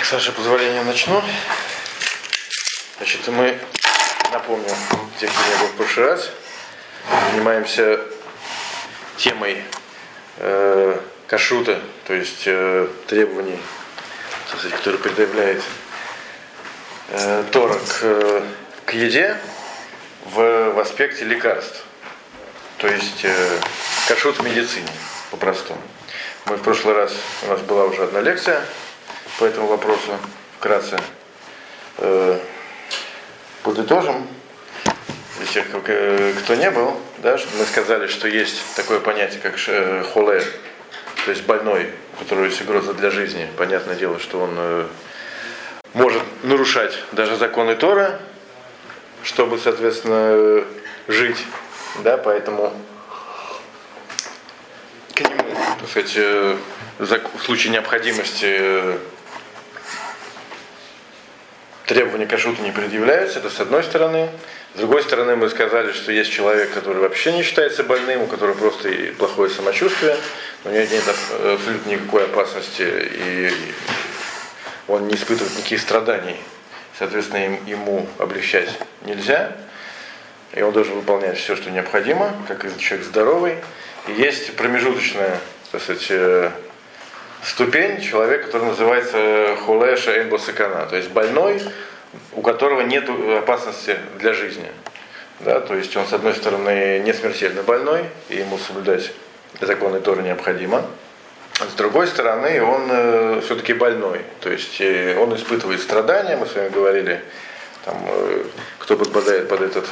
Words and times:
Так, 0.00 0.06
с 0.06 0.12
вашего 0.12 0.36
позволения 0.36 0.82
начну. 0.82 1.22
Значит, 2.96 3.28
мы, 3.28 3.58
напомню, 4.32 4.70
тех, 5.20 5.30
кто 5.30 5.50
не 5.50 5.60
был 5.60 5.66
в 5.66 5.76
прошлый 5.76 6.06
раз, 6.06 6.30
занимаемся 7.30 8.00
темой 9.18 9.62
э, 10.38 10.98
кашрута, 11.26 11.82
то 12.06 12.14
есть 12.14 12.44
э, 12.46 12.88
требований, 13.08 13.58
сказать, 14.48 14.72
которые 14.72 15.02
предъявляет 15.02 15.62
э, 17.10 17.44
Тора 17.52 17.74
к, 17.74 17.98
э, 18.00 18.42
к 18.86 18.94
еде 18.94 19.36
в, 20.24 20.70
в 20.70 20.80
аспекте 20.80 21.26
лекарств. 21.26 21.84
То 22.78 22.88
есть 22.88 23.22
э, 23.24 23.60
кашрут 24.08 24.38
в 24.38 24.42
медицине, 24.44 24.88
по-простому. 25.30 25.82
Мы 26.46 26.56
в 26.56 26.62
прошлый 26.62 26.94
раз, 26.94 27.12
у 27.42 27.48
нас 27.48 27.60
была 27.60 27.84
уже 27.84 28.04
одна 28.04 28.22
лекция 28.22 28.64
по 29.40 29.46
этому 29.46 29.68
вопросу, 29.68 30.18
вкратце 30.58 30.98
э, 31.96 32.38
подытожим. 33.62 34.28
Для 35.38 35.46
тех, 35.46 35.66
э, 35.72 36.34
кто 36.44 36.54
не 36.56 36.70
был, 36.70 36.94
да, 37.18 37.38
чтобы 37.38 37.56
мы 37.56 37.64
сказали, 37.64 38.06
что 38.06 38.28
есть 38.28 38.60
такое 38.76 39.00
понятие, 39.00 39.40
как 39.40 39.54
э, 39.66 40.04
холе, 40.12 40.44
то 41.24 41.30
есть 41.30 41.44
больной, 41.44 41.88
у 42.14 42.18
которого 42.18 42.44
есть 42.44 42.60
угроза 42.60 42.92
для 42.92 43.10
жизни. 43.10 43.48
Понятное 43.56 43.94
дело, 43.94 44.18
что 44.18 44.40
он 44.40 44.50
э, 44.58 44.86
может 45.94 46.22
нарушать 46.42 46.98
даже 47.12 47.36
законы 47.36 47.76
Тора, 47.76 48.20
чтобы, 49.22 49.58
соответственно, 49.58 50.66
жить. 51.08 51.38
Да, 52.04 52.18
поэтому 52.18 52.74
к 55.14 55.20
нему, 55.22 55.42
так 55.80 55.88
сказать, 55.88 56.14
в 56.98 57.42
случае 57.42 57.72
необходимости 57.72 59.00
требования 61.90 62.26
кашута 62.26 62.62
не 62.62 62.70
предъявляются, 62.70 63.40
это 63.40 63.50
с 63.50 63.58
одной 63.58 63.82
стороны. 63.82 64.28
С 64.76 64.78
другой 64.78 65.02
стороны, 65.02 65.34
мы 65.34 65.48
сказали, 65.48 65.90
что 65.90 66.12
есть 66.12 66.30
человек, 66.30 66.72
который 66.72 67.02
вообще 67.02 67.32
не 67.32 67.42
считается 67.42 67.82
больным, 67.82 68.22
у 68.22 68.26
которого 68.28 68.54
просто 68.54 68.88
и 68.88 69.10
плохое 69.10 69.50
самочувствие, 69.50 70.16
у 70.64 70.68
него 70.68 70.84
нет 70.84 71.02
абсолютно 71.08 71.90
никакой 71.90 72.26
опасности, 72.26 72.86
и 72.86 73.52
он 74.86 75.08
не 75.08 75.16
испытывает 75.16 75.56
никаких 75.56 75.80
страданий. 75.80 76.36
Соответственно, 76.96 77.58
ему 77.66 78.06
облегчать 78.18 78.68
нельзя. 79.02 79.56
И 80.52 80.62
он 80.62 80.72
должен 80.72 80.94
выполнять 80.94 81.38
все, 81.38 81.56
что 81.56 81.72
необходимо, 81.72 82.36
как 82.46 82.64
и 82.64 82.78
человек 82.78 83.04
здоровый. 83.04 83.56
И 84.06 84.12
есть 84.12 84.54
промежуточная, 84.54 85.40
так 85.72 85.82
сказать, 85.82 86.06
э, 86.10 86.50
ступень 87.42 88.00
человека, 88.00 88.46
который 88.46 88.68
называется 88.68 89.56
хулеша 89.64 90.22
эмбосакана, 90.22 90.86
то 90.86 90.96
есть 90.96 91.10
больной, 91.10 91.62
у 92.32 92.42
которого 92.42 92.82
нет 92.82 93.08
опасности 93.08 93.96
для 94.18 94.34
жизни. 94.34 94.70
Да, 95.40 95.60
то 95.60 95.74
есть 95.74 95.96
он, 95.96 96.06
с 96.06 96.12
одной 96.12 96.34
стороны, 96.34 97.00
не 97.02 97.14
смертельно 97.14 97.62
больной, 97.62 98.04
и 98.28 98.36
ему 98.36 98.58
соблюдать 98.58 99.10
законы 99.60 100.00
тоже 100.00 100.22
необходимо. 100.22 100.84
С 101.58 101.74
другой 101.74 102.06
стороны, 102.08 102.62
он 102.62 102.88
э, 102.90 103.40
все-таки 103.44 103.72
больной. 103.72 104.20
То 104.40 104.50
есть 104.50 104.80
э, 104.80 105.16
он 105.18 105.34
испытывает 105.34 105.80
страдания, 105.80 106.36
мы 106.36 106.46
с 106.46 106.54
вами 106.54 106.68
говорили, 106.68 107.22
там, 107.84 107.96
э, 108.06 108.44
кто 108.78 108.96
подпадает 108.96 109.48
под, 109.48 109.60
этот, 109.62 109.86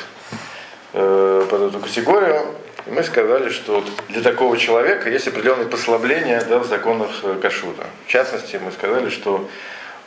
э, 0.95 1.47
под 1.49 1.63
эту 1.63 1.81
категорию. 1.81 2.55
И 2.89 2.91
мы 2.91 3.03
сказали, 3.03 3.51
что 3.51 3.85
для 4.09 4.23
такого 4.23 4.57
человека 4.57 5.11
есть 5.11 5.29
определенные 5.29 5.69
послабления 5.69 6.43
да, 6.49 6.59
в 6.59 6.67
законах 6.67 7.11
э, 7.23 7.39
кашута. 7.41 7.85
В 8.07 8.09
частности, 8.09 8.59
мы 8.65 8.73
сказали, 8.73 9.11
что 9.11 9.49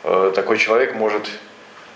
э, 0.02 0.32
такой 0.34 0.58
человек 0.58 0.96
может 0.96 1.28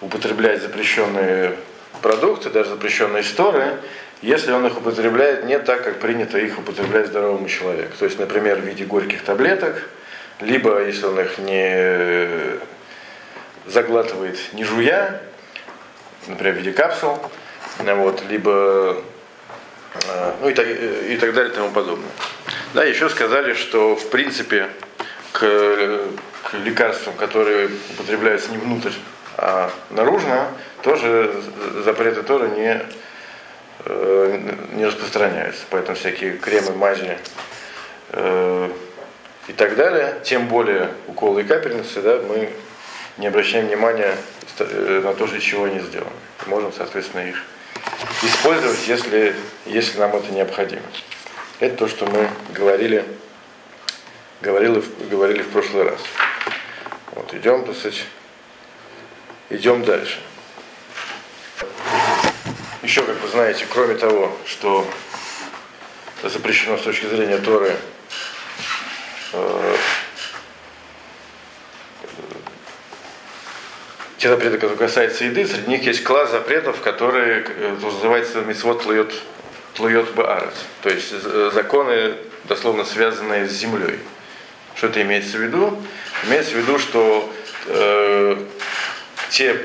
употреблять 0.00 0.62
запрещенные 0.62 1.56
продукты, 2.02 2.50
даже 2.50 2.70
запрещенные 2.70 3.24
сторы, 3.24 3.78
если 4.22 4.52
он 4.52 4.64
их 4.64 4.78
употребляет 4.78 5.44
не 5.44 5.58
так, 5.58 5.82
как 5.82 5.98
принято 5.98 6.38
их 6.38 6.56
употреблять 6.56 7.08
здоровому 7.08 7.48
человеку. 7.48 7.96
То 7.98 8.04
есть, 8.04 8.20
например, 8.20 8.60
в 8.60 8.64
виде 8.64 8.84
горьких 8.84 9.22
таблеток, 9.22 9.82
либо 10.40 10.84
если 10.84 11.06
он 11.06 11.18
их 11.18 11.38
не 11.38 12.60
заглатывает 13.66 14.38
не 14.52 14.62
жуя, 14.62 15.20
например, 16.28 16.54
в 16.54 16.58
виде 16.58 16.72
капсул, 16.72 17.18
вот, 17.78 18.22
либо 18.28 19.02
Э, 19.06 19.15
ну 20.40 20.48
и 20.48 20.54
так, 20.54 20.66
и 20.66 21.16
так 21.16 21.34
далее 21.34 21.52
и 21.52 21.54
тому 21.54 21.70
подобное. 21.70 22.10
Да, 22.74 22.84
еще 22.84 23.08
сказали, 23.08 23.54
что 23.54 23.96
в 23.96 24.10
принципе 24.10 24.68
к, 25.32 25.40
к 25.40 26.54
лекарствам, 26.64 27.14
которые 27.14 27.70
употребляются 27.90 28.50
не 28.50 28.58
внутрь, 28.58 28.92
а 29.36 29.70
наружно, 29.90 30.48
тоже 30.82 31.32
запреты 31.84 32.22
тоже 32.22 32.48
не, 32.48 32.82
э, 33.84 34.40
не 34.72 34.86
распространяются. 34.86 35.64
Поэтому 35.70 35.96
всякие 35.96 36.32
кремы, 36.32 36.72
мази 36.72 37.18
э, 38.12 38.70
и 39.48 39.52
так 39.52 39.76
далее, 39.76 40.20
тем 40.24 40.48
более 40.48 40.90
уколы 41.06 41.42
и 41.42 41.44
капельницы, 41.44 42.02
да, 42.02 42.18
мы 42.26 42.50
не 43.18 43.26
обращаем 43.26 43.66
внимания 43.66 44.14
на 44.58 45.12
то, 45.12 45.26
для 45.26 45.40
чего 45.40 45.64
они 45.64 45.80
сделаны. 45.80 46.10
Можем, 46.46 46.72
соответственно, 46.72 47.28
их 47.28 47.36
использовать, 48.22 48.86
если, 48.86 49.34
если 49.64 49.98
нам 49.98 50.14
это 50.14 50.32
необходимо. 50.32 50.82
Это 51.60 51.76
то, 51.76 51.88
что 51.88 52.06
мы 52.06 52.30
говорили, 52.54 53.04
говорили, 54.40 54.82
говорили 55.10 55.42
в 55.42 55.48
прошлый 55.48 55.84
раз. 55.84 56.00
Вот, 57.12 57.32
идем, 57.34 57.64
так 57.64 57.76
сказать, 57.76 58.04
идем 59.50 59.84
дальше. 59.84 60.18
Еще, 62.82 63.02
как 63.02 63.20
вы 63.20 63.28
знаете, 63.28 63.66
кроме 63.72 63.94
того, 63.94 64.36
что 64.46 64.86
запрещено 66.22 66.78
с 66.78 66.82
точки 66.82 67.06
зрения 67.06 67.38
Торы 67.38 67.76
э, 69.32 69.75
те 74.26 74.30
запреты, 74.30 74.56
которые 74.56 74.76
касаются 74.76 75.24
еды, 75.24 75.46
среди 75.46 75.70
них 75.70 75.84
есть 75.84 76.02
класс 76.02 76.32
запретов, 76.32 76.80
которые 76.80 77.44
э, 77.46 77.76
называется 77.80 78.40
мисвод 78.40 78.82
тлует, 78.82 79.14
тлует 79.74 80.12
баарец. 80.14 80.52
То 80.82 80.88
есть 80.90 81.12
э, 81.12 81.50
законы, 81.54 82.14
дословно 82.44 82.84
связанные 82.84 83.46
с 83.46 83.52
землей. 83.52 84.00
Что 84.74 84.88
это 84.88 85.00
имеется 85.02 85.38
в 85.38 85.42
виду? 85.42 85.80
Имеется 86.26 86.54
в 86.54 86.56
виду, 86.56 86.76
что 86.80 87.32
э, 87.66 88.36
те 89.30 89.60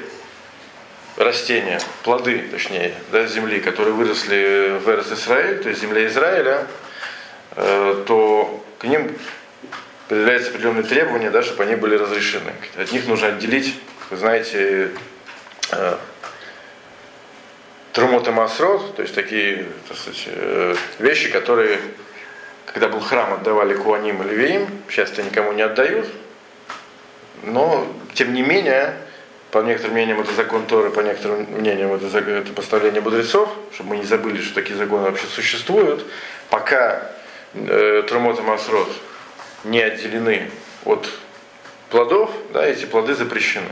растения, 1.18 1.82
плоды, 2.04 2.48
точнее, 2.52 2.94
да, 3.12 3.26
земли, 3.26 3.62
которые 3.62 3.94
выросли 3.96 4.78
в 4.78 4.88
Эрс 4.88 5.12
Израиль, 5.12 5.58
то 5.58 5.70
есть 5.70 5.82
земля 5.82 6.06
Израиля, 6.06 6.68
э, 7.56 8.04
то 8.06 8.64
к 8.78 8.84
ним 8.84 9.12
предъявляются 10.08 10.52
определенные 10.52 10.84
требования, 10.84 11.32
да, 11.32 11.42
чтобы 11.42 11.64
они 11.64 11.76
были 11.76 11.96
разрешены. 11.96 12.54
От 12.78 12.92
них 12.92 13.08
нужно 13.08 13.30
отделить 13.30 13.74
вы 14.12 14.18
знаете, 14.18 14.92
э, 15.72 15.96
Трумот 17.94 18.28
и 18.28 18.32
Масрот, 18.32 18.96
то 18.98 19.02
есть 19.02 19.16
такие 19.16 19.68
так 19.88 19.98
сказать, 19.98 20.24
э, 20.28 20.76
вещи, 21.00 21.32
которые, 21.32 21.80
когда 22.66 22.90
был 22.90 23.00
храм, 23.00 23.34
отдавали 23.34 23.74
Куаним 23.74 24.22
и 24.22 24.30
Левиим, 24.30 24.68
сейчас 24.90 25.12
это 25.12 25.24
никому 25.24 25.54
не 25.54 25.62
отдают, 25.62 26.08
но, 27.44 27.88
тем 28.14 28.34
не 28.34 28.42
менее, 28.42 28.94
по 29.50 29.60
некоторым 29.60 29.94
мнениям 29.94 30.20
это 30.20 30.34
закон 30.34 30.66
Торы, 30.66 30.90
по 30.90 31.00
некоторым 31.00 31.44
мнениям 31.50 31.94
это, 31.94 32.18
это 32.18 32.52
поставление 32.52 33.02
мудрецов, 33.02 33.50
чтобы 33.74 33.92
мы 33.92 33.98
не 33.98 34.06
забыли, 34.06 34.42
что 34.42 34.56
такие 34.56 34.76
законы 34.76 35.04
вообще 35.04 35.26
существуют, 35.28 36.06
пока 36.50 37.12
э, 37.54 38.04
Трумот 38.10 38.40
и 38.40 38.42
Масрот 38.42 38.90
не 39.64 39.82
отделены 39.82 40.52
от 40.84 41.08
плодов, 41.90 42.30
да, 42.54 42.66
эти 42.66 42.86
плоды 42.86 43.16
запрещены. 43.16 43.72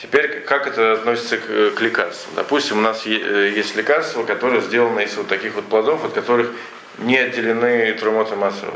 Теперь, 0.00 0.40
как 0.40 0.66
это 0.66 0.94
относится 0.94 1.36
к, 1.36 1.74
к 1.74 1.80
лекарствам? 1.80 2.34
Допустим, 2.34 2.78
у 2.78 2.80
нас 2.80 3.04
э, 3.04 3.52
есть 3.54 3.76
лекарства, 3.76 4.24
которые 4.24 4.62
сделаны 4.62 5.04
из 5.04 5.14
вот 5.16 5.28
таких 5.28 5.54
вот 5.54 5.66
плодов, 5.66 6.04
от 6.04 6.14
которых 6.14 6.52
не 6.98 7.18
отделены 7.18 7.92
трумот 7.92 8.32
и. 8.32 8.72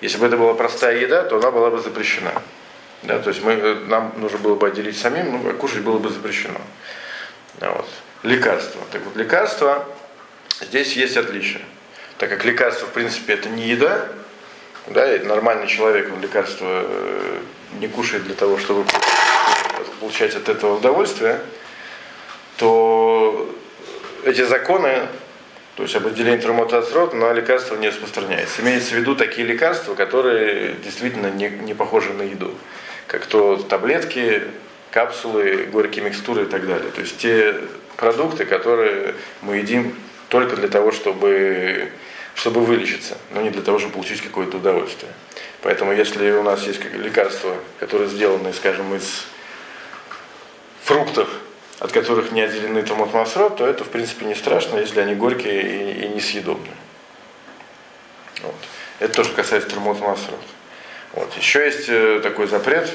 Если 0.00 0.18
бы 0.18 0.26
это 0.26 0.36
была 0.36 0.54
простая 0.54 0.98
еда, 0.98 1.24
то 1.24 1.38
она 1.38 1.50
была 1.50 1.70
бы 1.70 1.80
запрещена. 1.80 2.32
Да, 3.02 3.18
то 3.18 3.30
есть 3.30 3.42
мы, 3.42 3.52
э, 3.52 3.74
нам 3.88 4.12
нужно 4.18 4.38
было 4.38 4.54
бы 4.54 4.68
отделить 4.68 4.96
самим, 4.96 5.32
ну, 5.32 5.50
а 5.50 5.54
кушать 5.54 5.80
было 5.80 5.98
бы 5.98 6.08
запрещено. 6.08 6.60
Вот. 7.58 7.88
Лекарства. 8.22 8.80
Так 8.92 9.02
вот, 9.02 9.16
лекарства, 9.16 9.88
здесь 10.60 10.92
есть 10.92 11.16
отличие. 11.16 11.62
Так 12.18 12.28
как 12.30 12.44
лекарство, 12.44 12.86
в 12.86 12.92
принципе, 12.92 13.32
это 13.32 13.48
не 13.48 13.66
еда, 13.66 14.06
да, 14.86 15.16
и 15.16 15.18
нормальный 15.24 15.66
человек 15.66 16.10
лекарство 16.20 16.66
э, 16.68 17.38
не 17.80 17.88
кушает 17.88 18.22
для 18.24 18.34
того, 18.34 18.56
чтобы 18.58 18.84
получать 20.00 20.34
от 20.34 20.48
этого 20.48 20.78
удовольствие, 20.78 21.40
то 22.56 23.54
эти 24.24 24.42
законы, 24.42 25.06
то 25.76 25.82
есть 25.82 25.94
об 25.94 26.06
отделении 26.06 26.40
травматоцрот 26.40 27.14
на 27.14 27.32
лекарства 27.32 27.76
не 27.76 27.88
распространяется. 27.88 28.62
Имеется 28.62 28.94
в 28.94 28.98
виду 28.98 29.14
такие 29.14 29.46
лекарства, 29.46 29.94
которые 29.94 30.74
действительно 30.84 31.30
не, 31.30 31.48
не 31.48 31.74
похожи 31.74 32.12
на 32.12 32.22
еду. 32.22 32.52
как 33.06 33.26
то 33.26 33.56
таблетки, 33.56 34.42
капсулы, 34.90 35.68
горькие 35.72 36.04
микстуры 36.04 36.42
и 36.42 36.46
так 36.46 36.66
далее. 36.66 36.90
То 36.90 37.00
есть 37.00 37.18
те 37.18 37.54
продукты, 37.96 38.44
которые 38.44 39.14
мы 39.42 39.56
едим 39.58 39.94
только 40.28 40.56
для 40.56 40.68
того, 40.68 40.92
чтобы, 40.92 41.90
чтобы 42.34 42.60
вылечиться, 42.60 43.16
но 43.32 43.40
не 43.40 43.50
для 43.50 43.62
того, 43.62 43.78
чтобы 43.78 43.94
получить 43.94 44.22
какое-то 44.22 44.58
удовольствие. 44.58 45.12
Поэтому 45.62 45.92
если 45.92 46.30
у 46.32 46.42
нас 46.42 46.66
есть 46.66 46.80
лекарства, 46.94 47.56
которые 47.78 48.08
сделаны, 48.08 48.52
скажем, 48.52 48.94
из 48.94 49.26
фруктов, 50.90 51.28
от 51.78 51.92
которых 51.92 52.32
не 52.32 52.40
отделены 52.40 52.82
томат 52.82 53.14
масрот, 53.14 53.58
то 53.58 53.66
это 53.66 53.84
в 53.84 53.90
принципе 53.90 54.26
не 54.26 54.34
страшно, 54.34 54.78
если 54.78 54.98
они 54.98 55.14
горькие 55.14 55.62
и, 55.62 56.04
и 56.04 56.08
несъедобные. 56.08 56.74
Вот. 58.42 58.54
Это 58.98 59.14
тоже 59.14 59.30
касается 59.30 59.70
томат. 59.70 59.98
Вот. 61.12 61.36
Еще 61.36 61.64
есть 61.64 61.88
э, 61.88 62.18
такой 62.24 62.48
запрет, 62.48 62.90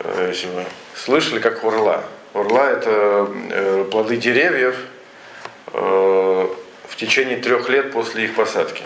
э, 0.00 0.26
если 0.28 0.48
вы 0.48 0.66
слышали, 0.94 1.40
как 1.40 1.64
урла. 1.64 2.04
Урла 2.34 2.70
это 2.72 3.30
э, 3.50 3.84
плоды 3.90 4.16
деревьев 4.16 4.76
в 5.72 6.96
течение 6.96 7.38
трех 7.38 7.68
лет 7.68 7.92
после 7.92 8.24
их 8.24 8.34
посадки. 8.34 8.84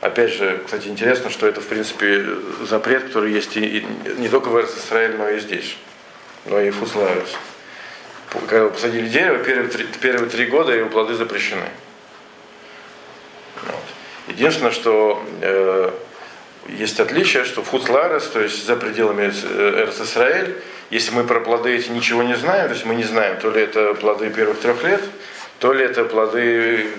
Опять 0.00 0.32
же, 0.32 0.62
кстати, 0.64 0.88
интересно, 0.88 1.30
что 1.30 1.46
это, 1.46 1.60
в 1.60 1.66
принципе, 1.66 2.24
запрет, 2.62 3.04
который 3.04 3.32
есть 3.32 3.56
и, 3.56 3.86
не 4.16 4.28
только 4.28 4.48
в 4.48 4.58
Израиле, 4.58 5.16
но 5.16 5.28
и 5.28 5.38
здесь, 5.38 5.76
но 6.48 6.60
и 6.60 6.70
в 6.70 6.76
Фусларис. 6.76 7.36
Когда 8.48 8.68
посадили 8.68 9.08
дерево, 9.08 9.38
первые 9.38 9.68
три, 9.68 9.84
первые 10.00 10.28
три 10.28 10.46
года 10.46 10.72
его 10.72 10.88
плоды 10.88 11.14
запрещены. 11.14 11.68
Вот. 13.62 13.82
Единственное, 14.28 14.72
что 14.72 15.24
э, 15.40 15.90
есть 16.68 17.00
отличие, 17.00 17.44
что 17.44 17.62
в 17.62 17.66
Фуцларес, 17.66 18.24
то 18.24 18.40
есть 18.40 18.66
за 18.66 18.76
пределами 18.76 19.26
Эрс 19.26 20.00
Исраэль, 20.00 20.56
если 20.90 21.12
мы 21.12 21.24
про 21.24 21.40
плоды 21.40 21.76
эти 21.76 21.90
ничего 21.90 22.22
не 22.22 22.36
знаем, 22.36 22.68
то 22.68 22.74
есть 22.74 22.84
мы 22.84 22.94
не 22.94 23.04
знаем, 23.04 23.38
то 23.38 23.50
ли 23.50 23.62
это 23.62 23.94
плоды 23.94 24.30
первых 24.30 24.60
трех 24.60 24.82
лет, 24.84 25.02
то 25.58 25.72
ли 25.72 25.84
это 25.84 26.04
плоды 26.04 26.90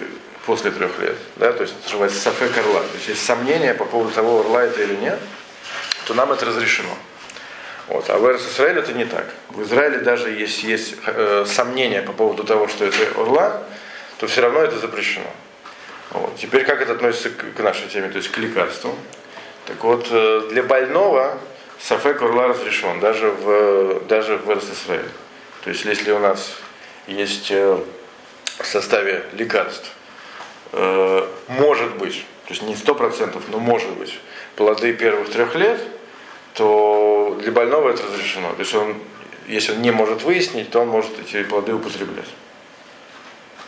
после 0.45 0.71
трех 0.71 0.97
лет. 0.99 1.15
Да? 1.35 1.51
То 1.53 1.63
есть 1.63 1.75
называется 1.83 2.19
сафек 2.19 2.57
орла. 2.57 2.81
То 2.81 2.95
есть 2.95 3.09
есть 3.09 3.25
сомнения 3.25 3.73
по 3.73 3.85
поводу 3.85 4.11
того, 4.11 4.39
орла 4.39 4.63
это 4.63 4.81
или 4.81 4.95
нет, 4.95 5.19
то 6.05 6.13
нам 6.13 6.31
это 6.31 6.45
разрешено. 6.45 6.97
Вот. 7.87 8.09
А 8.09 8.17
в 8.17 8.35
Израиле 8.35 8.81
это 8.81 8.93
не 8.93 9.05
так. 9.05 9.25
В 9.49 9.63
Израиле 9.63 9.99
даже 9.99 10.29
если 10.29 10.67
есть 10.67 10.95
э, 11.05 11.45
сомнения 11.47 12.01
по 12.01 12.11
поводу 12.11 12.43
того, 12.43 12.67
что 12.67 12.85
это 12.85 12.97
орла, 13.19 13.63
то 14.19 14.27
все 14.27 14.41
равно 14.41 14.59
это 14.59 14.77
запрещено. 14.77 15.29
Вот. 16.11 16.35
Теперь 16.37 16.65
как 16.65 16.81
это 16.81 16.93
относится 16.93 17.29
к, 17.29 17.53
к 17.53 17.59
нашей 17.59 17.87
теме, 17.87 18.09
то 18.09 18.17
есть 18.17 18.29
к 18.29 18.37
лекарству. 18.37 18.95
Так 19.65 19.83
вот, 19.83 20.07
э, 20.11 20.49
для 20.51 20.63
больного 20.63 21.37
сафек 21.79 22.21
орла 22.21 22.47
разрешен, 22.47 22.99
даже 22.99 23.29
в, 23.29 24.01
даже 24.07 24.37
в 24.37 24.51
Израиле. 24.51 25.09
То 25.63 25.69
есть 25.69 25.85
если 25.85 26.11
у 26.11 26.19
нас 26.19 26.55
есть 27.07 27.51
э, 27.51 27.77
в 28.59 28.65
составе 28.65 29.23
лекарств 29.33 29.91
э, 30.73 31.27
может 31.47 31.95
быть, 31.97 32.25
то 32.45 32.53
есть 32.53 32.63
не 32.63 32.75
сто 32.75 32.95
процентов, 32.95 33.43
но 33.49 33.59
может 33.59 33.91
быть, 33.91 34.19
плоды 34.55 34.93
первых 34.93 35.29
трех 35.29 35.55
лет, 35.55 35.79
то 36.57 37.37
для 37.39 37.51
больного 37.51 37.91
это 37.91 38.03
разрешено. 38.03 38.51
То 38.53 38.59
есть 38.61 38.73
он, 38.73 38.95
если 39.47 39.73
он 39.73 39.81
не 39.81 39.91
может 39.91 40.23
выяснить, 40.23 40.71
то 40.71 40.81
он 40.81 40.89
может 40.89 41.11
эти 41.19 41.43
плоды 41.43 41.73
употреблять. 41.73 42.27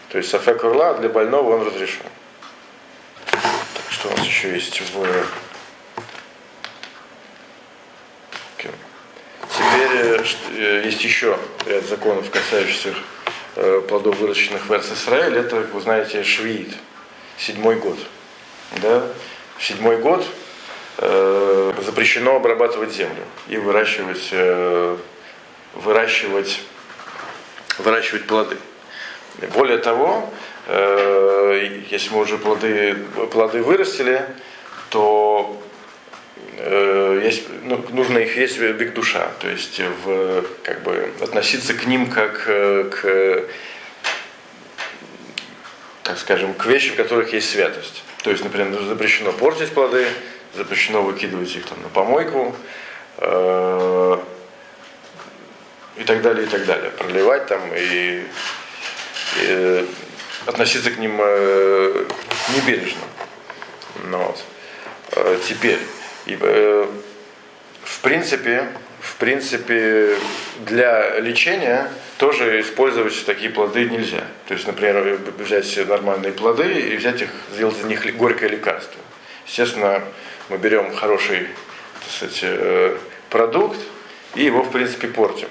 То 0.09 0.17
есть 0.17 0.31
сафек 0.31 0.63
урла 0.63 0.95
для 0.95 1.07
больного 1.07 1.55
он 1.55 1.67
разрешен. 1.67 2.01
Так, 3.25 3.83
что 3.91 4.09
у 4.09 4.11
нас 4.17 4.25
еще 4.25 4.51
есть 4.53 4.81
в... 4.81 5.05
Теперь 8.57 10.21
э, 10.57 10.81
есть 10.85 11.03
еще 11.03 11.37
ряд 11.67 11.85
законов, 11.85 12.29
касающихся 12.31 12.95
э, 13.55 13.81
плодов, 13.87 14.17
выращенных 14.17 14.65
в 14.65 14.71
Эрс-Исраэль. 14.71 15.37
Это, 15.37 15.57
вы 15.57 15.81
знаете, 15.81 16.23
швиит 16.23 16.73
седьмой 17.37 17.75
год. 17.75 17.97
Да? 18.81 19.07
В 19.57 19.63
седьмой 19.63 19.97
год 19.97 20.25
э, 21.01 21.73
запрещено 21.85 22.35
обрабатывать 22.35 22.93
землю 22.93 23.23
и 23.47 23.57
выращивать, 23.57 24.29
э, 24.31 24.97
выращивать, 25.73 26.61
выращивать 27.77 28.27
плоды. 28.27 28.57
Более 29.53 29.77
того, 29.77 30.29
э, 30.67 31.79
если 31.89 32.09
мы 32.11 32.19
уже 32.19 32.37
плоды, 32.37 32.97
плоды 33.31 33.63
вырастили, 33.63 34.25
то 34.89 35.61
э, 36.57 37.21
есть, 37.23 37.43
ну, 37.63 37.83
нужно 37.89 38.17
их 38.19 38.35
есть 38.35 38.57
в 38.57 38.93
душа, 38.93 39.31
то 39.39 39.49
есть 39.49 39.79
в, 40.03 40.43
как 40.63 40.83
бы, 40.83 41.11
относиться 41.21 41.73
к 41.73 41.85
ним 41.85 42.09
как 42.11 42.43
э, 42.47 42.83
к 42.89 43.45
так 46.03 46.17
скажем, 46.17 46.55
к 46.55 46.65
вещам, 46.65 46.95
в 46.95 46.97
которых 46.97 47.33
есть 47.33 47.51
святость. 47.51 48.03
То 48.23 48.31
есть, 48.31 48.43
например, 48.43 48.81
запрещено 48.81 49.31
портить 49.31 49.69
плоды, 49.69 50.07
запрещено 50.55 51.01
выкидывать 51.01 51.55
их 51.55 51.65
там 51.65 51.81
на 51.81 51.89
помойку 51.89 52.55
э, 53.17 54.17
и 55.97 56.03
так 56.03 56.21
далее, 56.21 56.45
и 56.45 56.49
так 56.49 56.65
далее. 56.65 56.91
Проливать 56.91 57.47
там 57.47 57.61
и, 57.75 58.23
и 59.41 59.87
относиться 60.45 60.91
к 60.91 60.97
ним 60.97 61.19
э, 61.19 62.05
небережно. 62.55 63.01
Ну, 64.05 64.17
вот. 64.17 64.43
Э, 65.11 65.37
теперь, 65.47 65.79
и, 66.25 66.37
э, 66.39 66.87
в 67.83 67.99
принципе, 68.01 68.67
в 69.01 69.15
принципе, 69.15 70.17
для 70.65 71.19
лечения 71.19 71.89
тоже 72.17 72.59
использовать 72.61 73.25
такие 73.25 73.49
плоды 73.49 73.85
нельзя. 73.85 74.23
То 74.47 74.53
есть, 74.53 74.67
например, 74.67 75.19
взять 75.37 75.87
нормальные 75.87 76.33
плоды 76.33 76.71
и 76.71 76.97
взять 76.97 77.21
их, 77.21 77.29
сделать 77.53 77.79
из 77.79 77.85
них 77.85 78.15
горькое 78.17 78.51
лекарство. 78.51 78.99
Естественно, 79.47 80.03
мы 80.49 80.57
берем 80.57 80.93
хороший 80.95 81.47
так 81.99 82.11
сказать, 82.11 82.39
э, 82.41 82.97
продукт 83.29 83.79
и 84.35 84.43
его, 84.43 84.63
в 84.63 84.71
принципе, 84.71 85.07
портим. 85.07 85.47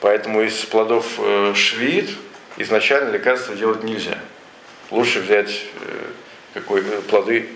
Поэтому 0.00 0.42
из 0.42 0.56
плодов 0.64 1.06
э, 1.18 1.54
швид 1.54 2.10
изначально 2.56 3.10
лекарство 3.10 3.54
делать 3.54 3.84
нельзя. 3.84 4.18
Лучше 4.90 5.20
взять 5.20 5.64
э, 5.80 6.04
какой, 6.54 6.82
плоды, 6.82 7.48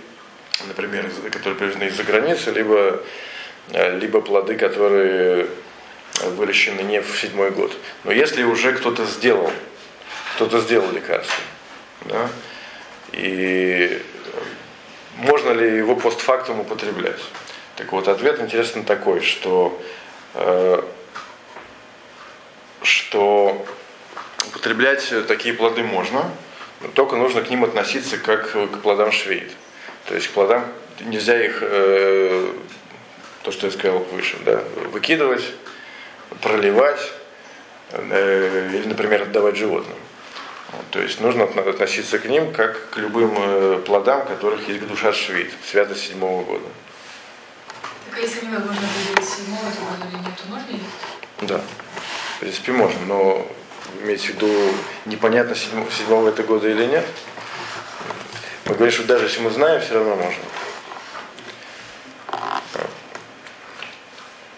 например, 0.66 1.10
которые 1.30 1.56
привезены 1.58 1.84
из-за 1.84 2.04
границы, 2.04 2.50
либо, 2.50 3.02
либо 3.72 4.20
плоды, 4.20 4.54
которые 4.54 5.48
выращены 6.22 6.80
не 6.80 7.02
в 7.02 7.20
седьмой 7.20 7.50
год. 7.50 7.76
Но 8.04 8.12
если 8.12 8.42
уже 8.42 8.72
кто-то 8.72 9.04
сделал, 9.04 9.50
кто-то 10.36 10.60
сделал 10.60 10.90
лекарство, 10.92 11.42
да, 12.06 12.30
и 13.12 14.02
можно 15.16 15.50
ли 15.52 15.76
его 15.76 15.96
постфактум 15.96 16.60
употреблять? 16.60 17.20
Так 17.76 17.92
вот, 17.92 18.08
ответ 18.08 18.40
интересный 18.40 18.82
такой, 18.82 19.20
что, 19.20 19.80
э, 20.34 20.82
что 22.82 23.66
употреблять 24.48 25.12
такие 25.26 25.54
плоды 25.54 25.82
можно, 25.82 26.30
но 26.80 26.88
только 26.88 27.16
нужно 27.16 27.42
к 27.42 27.50
ним 27.50 27.64
относиться 27.64 28.18
как 28.18 28.52
к 28.52 28.78
плодам 28.82 29.12
швейд. 29.12 29.50
То 30.06 30.14
есть 30.14 30.28
к 30.28 30.30
плодам 30.32 30.64
нельзя 31.00 31.42
их, 31.42 31.58
э, 31.60 32.52
то, 33.42 33.52
что 33.52 33.66
я 33.66 33.72
сказал 33.72 33.98
выше, 34.12 34.36
да, 34.44 34.62
выкидывать, 34.92 35.44
проливать 36.42 37.12
э, 37.90 38.70
или, 38.74 38.88
например, 38.88 39.22
отдавать 39.22 39.56
животным. 39.56 39.96
Вот, 40.72 40.84
то 40.90 41.00
есть 41.00 41.20
нужно 41.20 41.44
относиться 41.44 42.18
к 42.18 42.24
ним 42.24 42.52
как 42.52 42.90
к 42.90 42.96
любым 42.96 43.34
э, 43.36 43.82
плодам, 43.86 44.26
которых 44.26 44.68
есть 44.68 44.86
душа 44.86 45.12
швид, 45.12 45.52
святость 45.64 46.08
седьмого 46.08 46.44
года. 46.44 46.64
Так 48.10 48.18
а 48.18 48.20
если 48.20 48.46
невозможно 48.46 48.88
выделить 48.98 49.28
седьмого 49.28 49.64
года 49.64 50.08
или 50.10 50.16
нет, 50.16 50.36
то 50.36 50.48
можно 50.48 50.70
есть? 50.70 50.84
Да, 51.42 51.60
в 52.36 52.40
принципе 52.40 52.72
можно, 52.72 53.00
но 53.06 53.46
имеется 54.02 54.26
в 54.26 54.30
виду 54.30 54.52
непонятно 55.04 55.54
седьмого, 55.54 55.90
седьмого 55.90 56.28
это 56.28 56.42
года 56.42 56.68
или 56.68 56.86
нет. 56.86 57.06
Мы 58.64 58.74
говорим, 58.74 58.92
что 58.92 59.04
даже 59.04 59.26
если 59.26 59.40
мы 59.40 59.50
знаем, 59.50 59.80
все 59.80 59.94
равно 59.94 60.16
можно. 60.16 60.42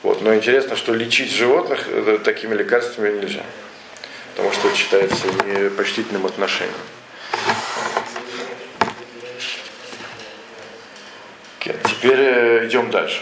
Вот. 0.02 0.22
Но 0.22 0.34
интересно, 0.34 0.74
что 0.74 0.94
лечить 0.94 1.32
животных 1.32 1.86
э, 1.88 2.18
такими 2.24 2.54
лекарствами 2.54 3.20
нельзя. 3.20 3.42
Что 4.58 4.74
считается 4.74 5.26
непочтительным 5.26 6.26
отношением. 6.26 6.74
Теперь 12.00 12.20
э, 12.20 12.66
идем 12.66 12.90
дальше. 12.90 13.20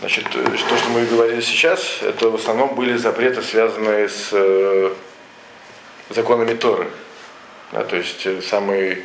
Значит, 0.00 0.26
э, 0.34 0.44
то, 0.44 0.76
что 0.76 0.88
мы 0.90 1.04
говорили 1.04 1.40
сейчас, 1.42 1.98
это 2.02 2.30
в 2.30 2.34
основном 2.36 2.74
были 2.74 2.96
запреты, 2.96 3.42
связанные 3.42 4.08
с 4.08 4.30
э, 4.32 4.92
законами 6.10 6.54
Торы. 6.54 6.88
Да, 7.72 7.84
то 7.84 7.96
есть 7.96 8.26
самые, 8.48 9.02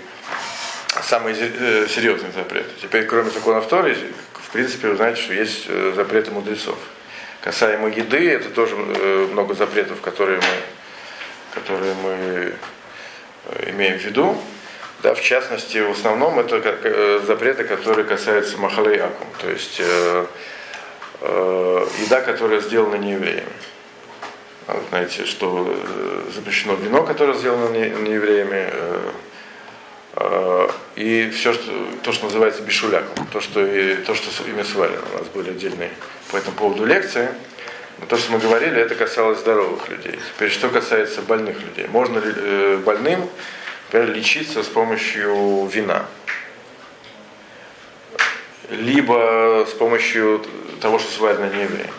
самые 1.02 1.36
серьезные 1.36 2.32
запреты. 2.32 2.70
Теперь, 2.82 3.06
кроме 3.06 3.30
законов 3.30 3.68
Торы, 3.68 3.96
в 4.34 4.52
принципе, 4.52 4.88
вы 4.88 4.96
знаете, 4.96 5.22
что 5.22 5.34
есть 5.34 5.68
запреты 5.96 6.32
мудрецов. 6.32 6.78
Касаемо 7.42 7.90
еды, 7.90 8.30
это 8.30 8.50
тоже 8.50 8.76
много 8.76 9.54
запретов, 9.54 10.02
которые 10.02 10.38
мы, 10.38 10.79
которые 11.54 11.94
мы 11.96 12.54
э, 13.46 13.70
имеем 13.72 13.98
в 13.98 14.04
виду. 14.04 14.38
Да, 15.02 15.14
в 15.14 15.22
частности, 15.22 15.78
в 15.78 15.92
основном 15.92 16.40
это 16.40 16.60
как, 16.60 16.80
э, 16.84 17.22
запреты, 17.26 17.64
которые 17.64 18.06
касаются 18.06 18.58
махалей 18.58 19.00
акум, 19.00 19.28
то 19.40 19.50
есть 19.50 19.80
э, 19.80 20.26
э, 21.22 21.88
еда, 22.06 22.22
которая 22.22 22.60
сделана 22.60 22.96
не 22.96 23.14
евреями. 23.14 23.54
Знаете, 24.90 25.26
что 25.26 25.74
запрещено 26.36 26.76
вино, 26.76 27.04
которое 27.04 27.34
сделано 27.34 27.70
не, 27.72 27.90
не 27.90 28.14
евреями, 28.14 28.70
э, 28.72 29.12
э, 30.18 30.70
и 30.96 31.30
все, 31.32 31.54
что, 31.54 31.72
то, 32.04 32.12
что 32.12 32.26
называется 32.26 32.62
бишуляком, 32.62 33.26
то, 33.32 33.42
что, 33.42 33.66
и, 33.66 33.96
то, 33.96 34.14
что 34.14 34.30
ими 34.48 34.64
сварено. 34.64 35.02
У 35.14 35.18
нас 35.18 35.28
были 35.28 35.52
отдельные 35.52 35.92
по 36.32 36.38
этому 36.38 36.56
поводу 36.56 36.86
лекции. 36.86 37.30
Но 38.00 38.06
то, 38.06 38.18
что 38.18 38.32
мы 38.32 38.40
говорили, 38.40 38.80
это 38.80 38.96
касалось 38.96 39.40
здоровых 39.40 39.90
людей. 39.90 40.20
Теперь, 40.36 40.50
что 40.50 40.70
касается 40.70 41.22
больных 41.22 41.60
людей. 41.62 41.88
Можно 41.88 42.20
ли 42.20 42.34
э, 42.36 42.78
больным 42.78 43.30
например, 43.92 44.16
лечиться 44.16 44.64
с 44.64 44.68
помощью 44.68 45.66
вина? 45.68 46.06
Либо 48.70 49.66
с 49.68 49.74
помощью 49.74 50.46
того, 50.80 51.00
что 51.00 51.12
сварено 51.12 51.50
не 51.54 51.64
евреем. 51.64 51.90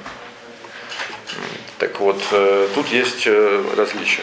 Так 1.79 1.99
вот, 1.99 2.23
э, 2.33 2.69
тут 2.75 2.89
есть 2.89 3.27
э, 3.27 3.65
различия. 3.77 4.23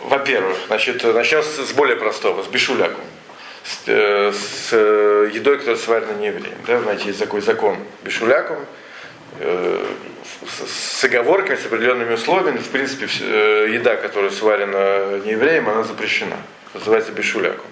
Во-первых, 0.00 0.56
значит, 0.68 1.02
начнем 1.02 1.42
с 1.42 1.72
более 1.72 1.96
простого, 1.96 2.42
с 2.42 2.46
бешуляком. 2.46 3.04
С, 3.64 3.82
э, 3.86 4.32
с 4.32 4.72
едой, 5.34 5.58
которая 5.58 5.76
сварена 5.76 6.12
не 6.12 6.28
евреем. 6.28 6.56
Да, 6.66 6.80
знаете, 6.80 7.06
есть 7.06 7.18
такой 7.18 7.40
закон 7.40 7.78
бешуляком, 8.02 8.64
с 10.66 11.04
оговорками, 11.04 11.56
с 11.56 11.66
определенными 11.66 12.14
условиями, 12.14 12.58
в 12.58 12.68
принципе, 12.68 13.06
еда, 13.72 13.96
которая 13.96 14.30
сварена 14.30 15.20
не 15.24 15.32
евреем, 15.32 15.68
она 15.68 15.84
запрещена. 15.84 16.36
Называется 16.74 17.12
бешуляком. 17.12 17.66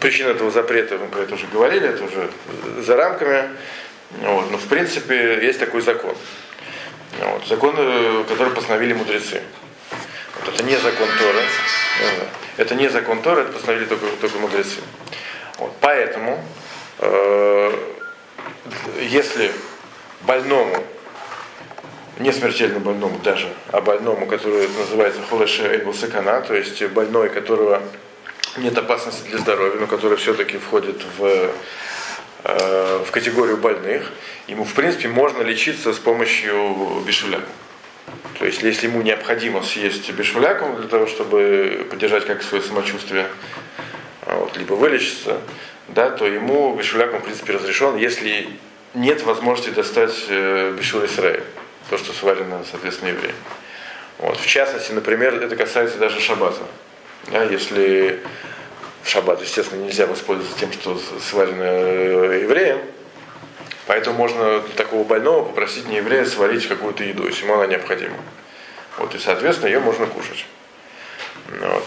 Причина 0.00 0.28
этого 0.28 0.50
запрета, 0.50 0.98
мы 0.98 1.08
про 1.08 1.22
это 1.22 1.34
уже 1.34 1.46
говорили, 1.46 1.88
это 1.88 2.04
уже 2.04 2.30
за 2.82 2.96
рамками. 2.96 3.48
Вот. 4.20 4.50
Но 4.50 4.58
в 4.58 4.66
принципе 4.66 5.44
есть 5.44 5.58
такой 5.58 5.80
закон. 5.80 6.14
Вот. 7.20 7.46
Закон, 7.46 7.74
э, 7.76 8.24
который 8.28 8.52
постановили 8.52 8.92
мудрецы. 8.92 9.42
Вот. 10.36 10.54
Это 10.54 10.62
не 10.62 10.76
закон 10.76 11.08
Тора. 11.18 11.42
Это 12.56 12.74
не 12.74 12.88
закон 12.88 13.22
Тора, 13.22 13.40
это 13.40 13.52
постановили 13.52 13.86
только, 13.86 14.06
только 14.20 14.38
мудрецы. 14.38 14.80
Вот. 15.58 15.72
Поэтому, 15.80 16.44
э, 16.98 17.72
если 19.00 19.52
больному, 20.26 20.76
не 22.18 22.32
смертельно 22.32 22.80
больному 22.80 23.18
даже, 23.18 23.48
а 23.72 23.80
больному, 23.80 24.26
который 24.26 24.68
называется 24.68 25.20
холеше 25.28 25.62
эйбусакана, 25.74 26.40
то 26.42 26.54
есть 26.54 26.82
больной, 26.88 27.28
которого 27.28 27.82
нет 28.56 28.76
опасности 28.78 29.28
для 29.28 29.38
здоровья, 29.38 29.80
но 29.80 29.86
который 29.86 30.16
все-таки 30.16 30.58
входит 30.58 31.02
в 31.18 31.50
Э, 32.46 33.02
в 33.06 33.10
категорию 33.10 33.56
больных, 33.56 34.10
ему 34.48 34.64
в 34.64 34.74
принципе 34.74 35.08
можно 35.08 35.42
лечиться 35.42 35.94
с 35.94 35.98
помощью 35.98 37.02
бешуляка. 37.06 37.48
То 38.38 38.44
есть 38.44 38.62
если 38.62 38.86
ему 38.86 39.00
необходимо 39.00 39.62
съесть 39.62 40.10
бешуляку 40.12 40.76
для 40.76 40.88
того, 40.88 41.06
чтобы 41.06 41.86
поддержать 41.88 42.26
как 42.26 42.42
свое 42.42 42.62
самочувствие, 42.62 43.28
вот, 44.26 44.54
либо 44.58 44.74
вылечиться, 44.74 45.40
да, 45.88 46.10
то 46.10 46.26
ему 46.26 46.74
бешуляком 46.76 47.20
в 47.20 47.24
принципе 47.24 47.54
разрешен, 47.54 47.96
если 47.96 48.50
нет 48.94 49.22
возможности 49.22 49.70
достать 49.70 50.14
э, 50.28 50.74
бешуль 50.76 51.06
Исраиль, 51.06 51.42
то, 51.90 51.98
что 51.98 52.12
сварено, 52.12 52.64
соответственно, 52.70 53.10
евреем. 53.10 53.34
Вот. 54.18 54.38
В 54.38 54.46
частности, 54.46 54.92
например, 54.92 55.42
это 55.42 55.56
касается 55.56 55.98
даже 55.98 56.20
шаббата. 56.20 56.62
Да, 57.26 57.42
если 57.42 58.20
в 59.02 59.08
шаббат, 59.08 59.42
естественно, 59.42 59.82
нельзя 59.82 60.06
воспользоваться 60.06 60.58
тем, 60.58 60.72
что 60.72 60.98
сварено 61.20 61.62
э, 61.62 62.40
евреем. 62.42 62.80
Поэтому 63.86 64.16
можно 64.16 64.60
такого 64.76 65.04
больного 65.04 65.44
попросить 65.44 65.88
не 65.88 65.96
еврея 65.96 66.24
сварить 66.24 66.66
какую-то 66.66 67.04
еду, 67.04 67.26
если 67.26 67.44
ему 67.44 67.54
она 67.54 67.66
необходима. 67.66 68.16
Вот, 68.96 69.14
и, 69.14 69.18
соответственно, 69.18 69.68
ее 69.68 69.80
можно 69.80 70.06
кушать. 70.06 70.46
Вот. 71.48 71.84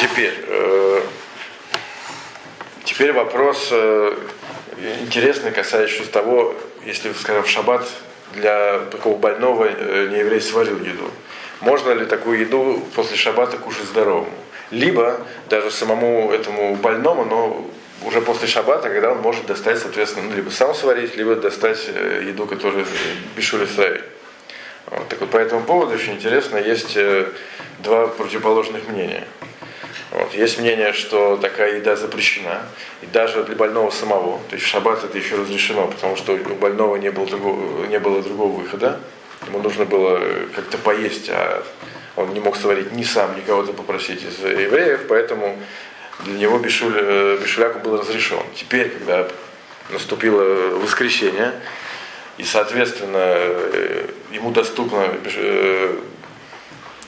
Теперь, 0.00 0.34
э, 0.46 1.02
теперь 2.90 3.12
вопрос 3.12 3.68
э, 3.70 4.14
интересный, 5.00 5.52
касающийся 5.52 6.10
того, 6.10 6.54
если, 6.84 7.12
скажем, 7.12 7.44
в 7.44 7.48
шаббат 7.48 7.86
для 8.34 8.80
такого 8.90 9.16
больного 9.16 9.66
э, 9.66 10.08
нееврей 10.10 10.40
сварил 10.40 10.78
еду 10.80 11.10
можно 11.60 11.92
ли 11.92 12.06
такую 12.06 12.40
еду 12.40 12.82
после 12.94 13.16
шаббата 13.16 13.58
кушать 13.58 13.84
здоровому. 13.84 14.32
Либо 14.70 15.20
даже 15.48 15.70
самому 15.70 16.30
этому 16.32 16.74
больному, 16.76 17.24
но 17.24 17.70
уже 18.02 18.20
после 18.22 18.48
шаббата, 18.48 18.88
когда 18.88 19.12
он 19.12 19.18
может 19.18 19.46
достать, 19.46 19.78
соответственно, 19.78 20.30
ну, 20.30 20.36
либо 20.36 20.50
сам 20.50 20.74
сварить, 20.74 21.16
либо 21.16 21.36
достать 21.36 21.78
э, 21.88 22.24
еду, 22.26 22.46
которую 22.46 22.86
бешули 23.36 23.66
ставить. 23.66 24.02
Вот. 24.86 25.08
Так 25.08 25.20
вот, 25.20 25.30
по 25.30 25.36
этому 25.36 25.62
поводу 25.62 25.94
очень 25.94 26.14
интересно, 26.14 26.56
есть 26.56 26.96
два 27.80 28.06
противоположных 28.08 28.88
мнения. 28.88 29.24
Вот. 30.10 30.34
Есть 30.34 30.58
мнение, 30.58 30.92
что 30.92 31.36
такая 31.36 31.76
еда 31.76 31.94
запрещена, 31.94 32.62
и 33.00 33.06
даже 33.06 33.44
для 33.44 33.54
больного 33.54 33.90
самого. 33.90 34.40
То 34.48 34.56
есть 34.56 34.66
в 34.66 34.68
шаббат 34.68 35.04
это 35.04 35.16
еще 35.16 35.36
разрешено, 35.36 35.86
потому 35.86 36.16
что 36.16 36.32
у 36.32 36.54
больного 36.56 36.96
не 36.96 37.10
было 37.10 37.26
другого, 37.26 37.86
не 37.86 37.98
было 37.98 38.22
другого 38.22 38.60
выхода. 38.60 39.00
Ему 39.46 39.60
нужно 39.60 39.84
было 39.84 40.20
как-то 40.54 40.78
поесть, 40.78 41.30
а 41.30 41.62
он 42.16 42.34
не 42.34 42.40
мог 42.40 42.56
сварить 42.56 42.92
ни 42.92 43.04
сам, 43.04 43.36
ни 43.36 43.40
кого-то 43.40 43.72
попросить 43.72 44.22
из 44.24 44.38
евреев, 44.40 45.06
поэтому 45.08 45.56
для 46.24 46.34
него 46.34 46.58
бешуль, 46.58 46.94
э, 46.96 47.38
бешуляку 47.40 47.78
был 47.78 47.96
разрешен. 47.96 48.42
Теперь, 48.54 48.90
когда 48.90 49.28
наступило 49.90 50.42
воскресенье, 50.76 51.52
и, 52.36 52.44
соответственно, 52.44 53.18
э, 53.18 54.06
ему 54.32 54.50
доступно 54.50 55.08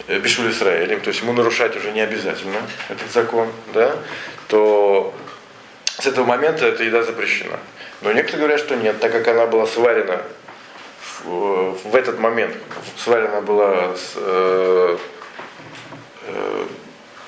э, 0.08 0.18
Бешуль 0.18 0.50
Израилем, 0.50 1.00
то 1.00 1.08
есть 1.08 1.20
ему 1.20 1.32
нарушать 1.32 1.76
уже 1.76 1.92
не 1.92 2.00
обязательно 2.00 2.58
этот 2.88 3.10
закон, 3.10 3.48
да, 3.74 3.96
то 4.48 5.14
с 5.98 6.06
этого 6.06 6.24
момента 6.24 6.66
эта 6.66 6.84
еда 6.84 7.02
запрещена. 7.02 7.58
Но 8.00 8.12
некоторые 8.12 8.46
говорят, 8.46 8.60
что 8.60 8.76
нет, 8.76 8.98
так 9.00 9.12
как 9.12 9.28
она 9.28 9.46
была 9.46 9.66
сварена 9.66 10.22
в 11.24 11.94
этот 11.94 12.18
момент 12.18 12.56
сварена 12.96 13.40
была 13.40 13.94
с, 13.96 14.14
э, 14.16 14.98
э, 16.26 16.66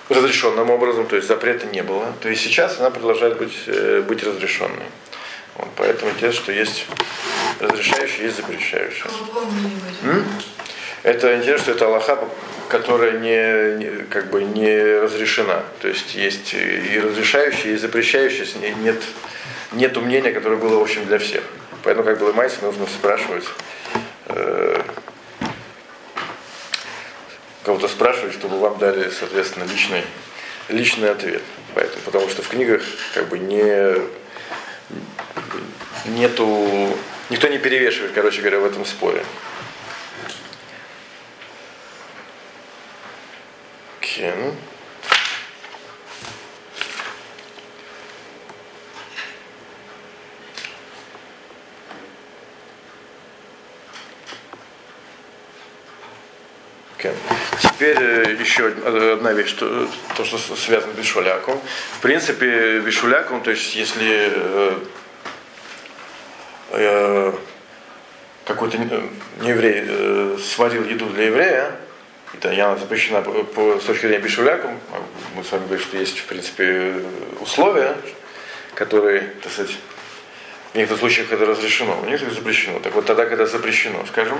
разрешенным 0.08 0.70
образом, 0.70 1.06
то 1.06 1.16
есть 1.16 1.28
запрета 1.28 1.66
не 1.66 1.82
было, 1.82 2.12
то 2.20 2.28
и 2.28 2.34
сейчас 2.34 2.78
она 2.80 2.90
продолжает 2.90 3.38
быть, 3.38 3.56
э, 3.66 4.02
быть 4.06 4.22
разрешенной. 4.22 4.86
Вот, 5.56 5.68
поэтому 5.76 6.10
интересно, 6.10 6.42
что 6.42 6.52
есть 6.52 6.86
разрешающие, 7.60 8.24
есть 8.24 8.36
запрещающие. 8.36 9.06
Это 11.04 11.36
интересно, 11.36 11.62
что 11.62 11.72
это 11.72 11.86
Аллаха, 11.86 12.18
которая 12.68 13.18
не, 13.18 14.04
как 14.10 14.30
бы 14.30 14.42
не 14.42 14.98
разрешена. 15.00 15.62
То 15.80 15.88
есть 15.88 16.14
есть 16.14 16.54
и 16.54 17.00
разрешающие, 17.00 17.74
и 17.74 17.76
запрещающие, 17.76 18.46
нет, 18.82 19.02
нет 19.72 19.96
мнения, 19.96 20.32
которое 20.32 20.56
было 20.56 20.78
в 20.78 20.82
общем 20.82 21.06
для 21.06 21.18
всех. 21.18 21.42
Поэтому 21.82 22.06
как 22.06 22.18
бы 22.18 22.32
Майсе 22.32 22.56
нужно 22.62 22.86
спрашивать, 22.86 23.44
э, 24.26 24.82
кого-то 27.62 27.88
спрашивать, 27.88 28.32
чтобы 28.32 28.58
вам 28.58 28.78
дали, 28.78 29.10
соответственно, 29.10 29.64
личный, 29.64 30.02
личный 30.68 31.10
ответ. 31.10 31.42
Поэтому, 31.74 32.02
потому 32.04 32.28
что 32.28 32.42
в 32.42 32.48
книгах 32.48 32.82
как 33.12 33.28
бы 33.28 33.38
не 33.38 34.00
нету, 36.06 36.96
никто 37.30 37.48
не 37.48 37.58
перевешивает, 37.58 38.12
короче 38.12 38.40
говоря, 38.40 38.60
в 38.60 38.64
этом 38.64 38.84
споре. 38.84 39.24
Кен. 44.00 44.54
Теперь 57.60 57.98
э, 58.00 58.36
еще 58.54 58.68
одна 59.14 59.32
вещь, 59.32 59.52
то, 59.54 59.88
то 60.16 60.24
что 60.24 60.38
связано 60.38 60.92
с 60.92 60.96
бешуляком. 60.96 61.60
В 61.98 62.00
принципе, 62.00 62.80
бешуляком, 62.80 63.42
то 63.42 63.50
есть 63.50 63.74
если 63.74 64.30
э, 64.32 64.78
э, 66.70 67.32
какой-то 68.46 68.78
нееврей 69.40 69.84
э, 69.86 70.36
сварил 70.38 70.84
еду 70.84 71.06
для 71.06 71.24
еврея, 71.24 71.72
это 72.34 72.52
я 72.52 72.76
запрещена 72.76 73.22
по, 73.22 73.32
по, 73.42 73.80
с 73.80 73.84
точки 73.84 74.02
зрения 74.02 74.22
бешуляком, 74.22 74.78
мы 75.34 75.42
с 75.42 75.50
вами 75.50 75.64
говорим, 75.66 75.84
что 75.84 75.96
есть 75.96 76.18
в 76.18 76.26
принципе 76.26 77.02
условия, 77.40 77.96
которые, 78.74 79.32
так 79.42 79.52
сказать, 79.52 79.76
В 80.74 80.76
некоторых 80.76 80.98
случаях 80.98 81.30
это 81.30 81.46
разрешено, 81.46 81.94
в 81.94 82.06
некоторых 82.06 82.34
запрещено. 82.34 82.80
Так 82.80 82.96
вот 82.96 83.06
тогда, 83.06 83.26
когда 83.26 83.46
запрещено, 83.46 84.04
скажем, 84.06 84.36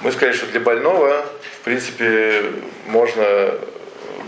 мы 0.00 0.12
сказали, 0.12 0.32
что 0.32 0.46
для 0.46 0.60
больного, 0.60 1.26
в 1.60 1.64
принципе, 1.64 2.44
можно 2.86 3.58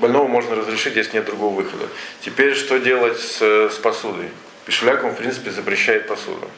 больного 0.01 0.27
можно 0.27 0.57
разрешить, 0.57 0.97
если 0.97 1.15
нет 1.15 1.27
другого 1.27 1.55
выхода. 1.63 1.87
Теперь 2.21 2.57
что 2.57 2.79
делать 2.79 3.21
с, 3.21 3.41
с 3.41 3.75
посудой? 3.77 4.31
Пишуляком, 4.67 5.13
в 5.13 5.17
принципе, 5.17 5.53
запрещает 5.53 6.09
посуду. 6.09 6.51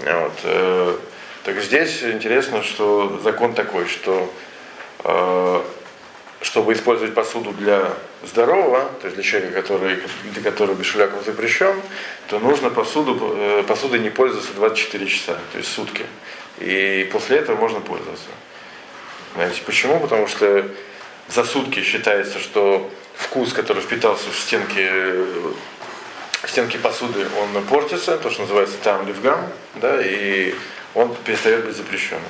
Вот. 0.00 0.32
Э, 0.44 0.96
так 1.44 1.60
здесь 1.60 2.02
интересно, 2.02 2.62
что 2.62 3.20
закон 3.22 3.52
такой, 3.52 3.86
что 3.86 4.32
э, 5.04 5.62
чтобы 6.40 6.74
использовать 6.74 7.14
посуду 7.14 7.52
для 7.52 7.92
здорового, 8.22 8.90
то 9.00 9.06
есть 9.06 9.14
для 9.14 9.24
человека, 9.24 9.62
который, 9.62 9.98
для 10.24 10.42
которого 10.42 10.74
бешуляков 10.74 11.24
запрещен, 11.24 11.80
то 12.28 12.38
нужно 12.38 12.70
посуду, 12.70 13.34
э, 13.36 13.64
посудой 13.66 14.00
не 14.00 14.10
пользоваться 14.10 14.52
24 14.54 15.06
часа, 15.06 15.38
то 15.52 15.58
есть 15.58 15.72
сутки. 15.72 16.04
И 16.58 17.08
после 17.12 17.38
этого 17.38 17.56
можно 17.56 17.80
пользоваться. 17.80 18.28
Знаете 19.34 19.62
почему? 19.64 20.00
Потому 20.00 20.26
что 20.26 20.66
за 21.28 21.44
сутки 21.44 21.82
считается, 21.82 22.38
что 22.38 22.90
вкус, 23.14 23.52
который 23.52 23.82
впитался 23.82 24.30
в 24.30 24.38
стенки, 24.38 24.88
в 26.42 26.48
стенки 26.48 26.76
посуды, 26.76 27.26
он 27.40 27.62
портится, 27.64 28.18
то, 28.18 28.30
что 28.30 28.42
называется 28.42 28.76
там 28.82 29.06
ливгам, 29.06 29.40
да, 29.74 30.00
и 30.02 30.54
он 30.94 31.14
перестает 31.24 31.64
быть 31.64 31.76
запрещенным. 31.76 32.24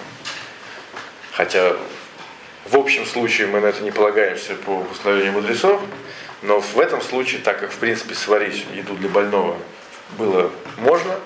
Хотя 1.32 1.76
в 2.70 2.76
общем 2.76 3.06
случае 3.06 3.46
мы 3.46 3.60
на 3.60 3.66
это 3.66 3.82
не 3.82 3.90
полагаемся 3.90 4.54
по 4.54 4.84
установлению 4.90 5.34
мудрецов, 5.34 5.80
но 6.42 6.60
в 6.60 6.78
этом 6.78 7.00
случае, 7.00 7.40
так 7.40 7.60
как 7.60 7.70
в 7.70 7.76
принципе 7.76 8.14
сварить 8.14 8.66
еду 8.74 8.94
для 8.94 9.08
больного 9.08 9.56
было 10.18 10.50
можно, 10.78 11.18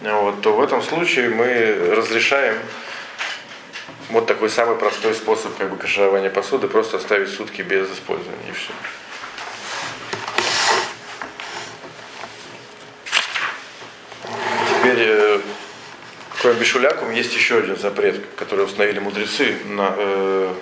вот, 0.00 0.40
то 0.42 0.52
в 0.52 0.62
этом 0.62 0.82
случае 0.82 1.30
мы 1.30 1.94
разрешаем 1.94 2.56
вот 4.10 4.26
такой 4.26 4.48
самый 4.48 4.76
простой 4.76 5.14
способ 5.14 5.56
как 5.56 5.70
бы 5.70 5.76
каширования 5.76 6.30
посуды, 6.30 6.68
просто 6.68 6.96
оставить 6.96 7.30
сутки 7.30 7.62
без 7.62 7.90
использования 7.90 8.48
и 8.48 8.52
все. 8.52 8.72
Теперь, 14.80 14.98
э, 15.00 15.40
кроме 16.40 16.60
бешулякум, 16.60 17.10
есть 17.10 17.34
еще 17.34 17.58
один 17.58 17.76
запрет, 17.76 18.20
который 18.36 18.64
установили 18.64 18.98
мудрецы 18.98 19.56
на 19.66 19.94
э, 19.96 20.54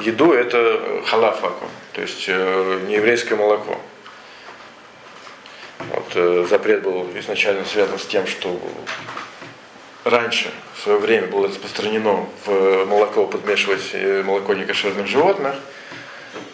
еду, 0.00 0.32
это 0.32 1.02
халафаку, 1.06 1.66
то 1.92 2.02
есть 2.02 2.24
э, 2.28 2.80
нееврейское 2.88 3.36
молоко. 3.38 3.80
Вот, 5.78 6.12
э, 6.14 6.46
запрет 6.48 6.82
был 6.82 7.08
изначально 7.16 7.64
связан 7.64 7.98
с 7.98 8.06
тем, 8.06 8.26
что 8.26 8.60
раньше, 10.04 10.50
в 10.76 10.82
свое 10.82 10.98
время, 10.98 11.28
было 11.28 11.48
распространено 11.48 12.26
в 12.44 12.84
молоко 12.84 13.26
подмешивать 13.26 13.90
э, 13.92 14.22
молоко 14.22 14.54
некошерных 14.54 15.06
животных. 15.06 15.54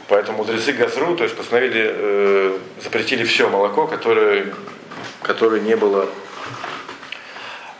Поэтому 0.08 0.38
мудрецы 0.38 0.72
Газру, 0.72 1.16
то 1.16 1.24
есть 1.24 1.36
постановили, 1.36 1.90
э, 1.94 2.58
запретили 2.82 3.24
все 3.24 3.48
молоко, 3.48 3.86
которое, 3.86 4.54
которое 5.22 5.60
не 5.60 5.76
было 5.76 6.04
э, 6.04 6.27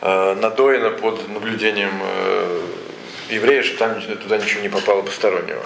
надоено 0.00 0.90
под 0.90 1.28
наблюдением 1.28 2.00
э, 2.02 2.62
еврея, 3.31 3.62
что 3.62 3.78
там 3.78 4.00
туда 4.00 4.38
ничего 4.38 4.62
не 4.62 4.69
попало 4.69 5.02
постороннего. 5.02 5.64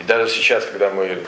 И 0.00 0.04
даже 0.04 0.28
сейчас, 0.28 0.66
когда 0.66 0.90
мы 0.90 1.22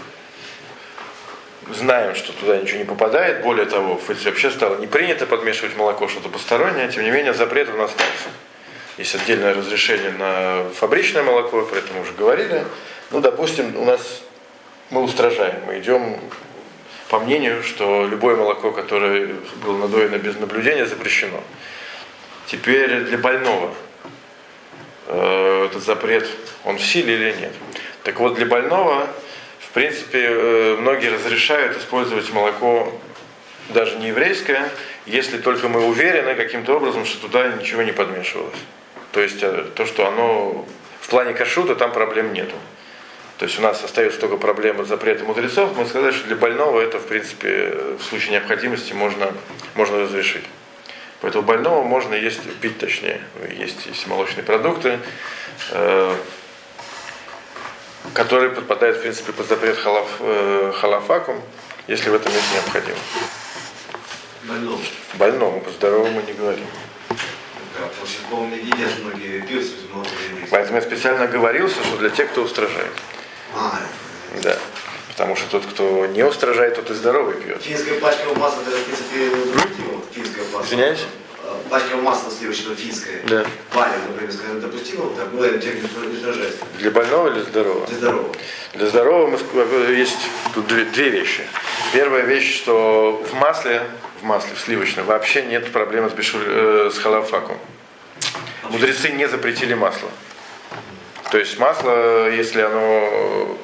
знаем, 1.75 2.14
что 2.14 2.33
туда 2.33 2.59
ничего 2.59 2.78
не 2.78 2.85
попадает. 2.85 3.42
Более 3.42 3.66
того, 3.66 3.97
в 3.97 4.25
вообще 4.25 4.50
стало 4.50 4.76
не 4.78 4.87
принято 4.87 5.26
подмешивать 5.26 5.76
молоко 5.76 6.09
что-то 6.09 6.28
постороннее, 6.28 6.88
тем 6.88 7.04
не 7.04 7.11
менее 7.11 7.35
запрет 7.35 7.68
он 7.68 7.80
остался. 7.80 8.28
Есть 8.99 9.14
отдельное 9.14 9.54
разрешение 9.54 10.11
на 10.12 10.64
фабричное 10.75 11.23
молоко, 11.23 11.62
про 11.62 11.79
это 11.79 11.92
мы 11.92 12.03
уже 12.03 12.12
говорили. 12.12 12.64
Ну, 13.11 13.20
допустим, 13.20 13.77
у 13.77 13.85
нас 13.85 14.22
мы 14.90 15.03
устражаем, 15.03 15.62
мы 15.66 15.79
идем 15.79 16.18
по 17.09 17.20
мнению, 17.20 17.62
что 17.62 18.07
любое 18.07 18.37
молоко, 18.37 18.72
которое 18.72 19.35
было 19.64 19.79
надоено 19.79 20.16
без 20.16 20.38
наблюдения, 20.38 20.87
запрещено. 20.87 21.40
Теперь 22.46 23.00
для 23.00 23.18
больного 23.18 23.74
э, 25.09 25.66
этот 25.66 25.82
запрет, 25.85 26.28
он 26.64 26.78
в 26.78 26.85
силе 26.85 27.14
или 27.14 27.40
нет? 27.40 27.52
Так 28.02 28.20
вот, 28.20 28.35
для 28.35 28.46
больного 28.46 29.09
принципе, 29.76 30.26
э, 30.26 30.76
многие 30.80 31.09
разрешают 31.09 31.76
использовать 31.76 32.32
молоко 32.32 32.98
даже 33.68 33.96
не 33.98 34.09
еврейское, 34.09 34.70
если 35.04 35.37
только 35.37 35.68
мы 35.68 35.85
уверены 35.85 36.35
каким-то 36.35 36.76
образом, 36.76 37.04
что 37.04 37.20
туда 37.20 37.48
ничего 37.48 37.82
не 37.82 37.92
подмешивалось. 37.92 38.56
То 39.12 39.20
есть 39.20 39.42
э, 39.42 39.66
то, 39.74 39.85
что 39.85 40.09
оно 40.09 40.64
в 41.02 41.09
плане 41.11 41.35
кашрута, 41.35 41.74
там 41.74 41.92
проблем 41.92 42.32
нету. 42.32 42.54
То 43.37 43.44
есть 43.44 43.59
у 43.59 43.62
нас 43.62 43.85
остается 43.85 44.18
только 44.18 44.38
проблема 44.38 44.87
запрета 44.87 45.24
мудрецов. 45.24 45.76
Мы 45.76 45.85
сказали, 45.85 46.12
что 46.12 46.26
для 46.26 46.37
больного 46.37 46.80
это, 46.80 46.98
в 46.98 47.06
принципе, 47.06 47.76
в 47.98 48.02
случае 48.02 48.30
необходимости 48.30 48.94
можно, 48.94 49.30
можно 49.74 50.00
разрешить. 50.00 50.44
Поэтому 51.26 51.42
больного 51.42 51.82
можно 51.82 52.14
есть, 52.14 52.40
пить 52.60 52.78
точнее. 52.78 53.20
Есть, 53.58 53.84
есть 53.86 54.06
молочные 54.06 54.44
продукты. 54.44 55.00
Э, 55.72 56.14
который 58.14 58.50
подпадает, 58.50 58.98
в 58.98 59.00
принципе, 59.00 59.32
под 59.32 59.48
запрет 59.48 59.76
халаф, 59.76 60.06
э, 60.20 60.72
халафакум, 60.72 61.42
если 61.88 62.10
в 62.10 62.14
этом 62.14 62.32
есть 62.32 62.54
необходимость. 62.54 63.02
Больному. 64.44 64.78
Больному, 65.14 65.60
по 65.62 65.70
здоровому 65.70 66.20
не 66.20 66.32
говорим. 66.32 66.66
Поэтому 70.52 70.76
я 70.76 70.82
специально 70.82 71.24
оговорился, 71.24 71.82
что 71.82 71.96
для 71.96 72.10
тех, 72.10 72.30
кто 72.30 72.42
устражает. 72.42 72.92
А, 73.52 73.80
да. 74.44 74.56
Потому 75.08 75.34
что 75.34 75.50
тот, 75.50 75.66
кто 75.66 76.06
не 76.06 76.22
устражает, 76.22 76.76
тот 76.76 76.88
и 76.90 76.94
здоровый 76.94 77.34
пьет. 77.34 77.62
Финская 77.62 77.98
пачка 77.98 78.32
масла, 78.36 78.62
это, 78.62 78.76
в 78.76 78.84
принципе, 78.84 79.30
пачка. 80.59 80.66
Извиняюсь? 80.75 81.05
Пачка 81.71 81.97
масла 81.97 82.31
сливочного 82.31 82.77
финское. 82.77 83.21
Да. 83.29 83.45
Валя, 83.75 83.95
например, 84.09 84.33
скажем, 84.33 84.61
допустимо, 84.61 85.11
так, 85.16 85.29
ну, 85.33 85.42
это 85.42 85.59
тех, 85.59 85.75
кто 85.90 86.05
не 86.05 86.16
устражает. 86.16 86.55
Для 86.79 86.90
больного 86.90 87.29
или 87.29 87.40
здорового? 87.40 87.87
Для 87.87 87.97
здорового. 87.97 88.35
Для 88.75 88.87
здорового 88.87 89.27
мы 89.29 89.37
ск- 89.38 89.95
есть 89.95 90.19
тут 90.55 90.66
две, 90.66 90.85
две 90.85 91.09
вещи. 91.09 91.42
Первая 91.92 92.23
вещь, 92.25 92.57
что 92.57 93.25
в 93.31 93.35
масле, 93.35 93.83
в 94.21 94.25
масле, 94.25 94.55
в 94.55 94.61
сливочном, 94.61 95.07
вообще 95.07 95.42
нет 95.42 95.73
проблемы 95.73 96.09
с, 96.11 96.12
бешуль, 96.12 96.42
э, 96.47 96.90
с 96.92 96.99
халафаком. 96.99 97.59
Мудрецы 98.71 99.11
не 99.11 99.27
запретили 99.29 99.75
масло. 99.75 100.09
То 101.31 101.38
есть 101.38 101.59
масло, 101.59 102.31
если 102.31 102.61
оно 102.61 103.59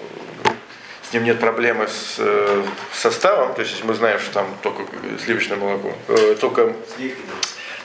с 1.12 1.14
ним 1.14 1.24
нет 1.24 1.40
проблемы 1.40 1.88
с 1.88 2.14
э, 2.16 2.64
составом, 2.90 3.52
то 3.52 3.60
есть 3.60 3.84
мы 3.84 3.92
знаем, 3.92 4.18
что 4.18 4.32
там 4.32 4.46
только 4.62 4.84
сливочное 5.22 5.58
молоко, 5.58 5.92
э, 6.08 6.36
только, 6.40 6.72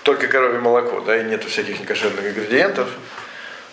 только 0.04 0.30
коровье 0.30 0.62
молоко, 0.62 1.02
да, 1.02 1.20
и 1.20 1.26
нету 1.26 1.50
всяких 1.50 1.78
некошерных 1.82 2.26
ингредиентов, 2.26 2.88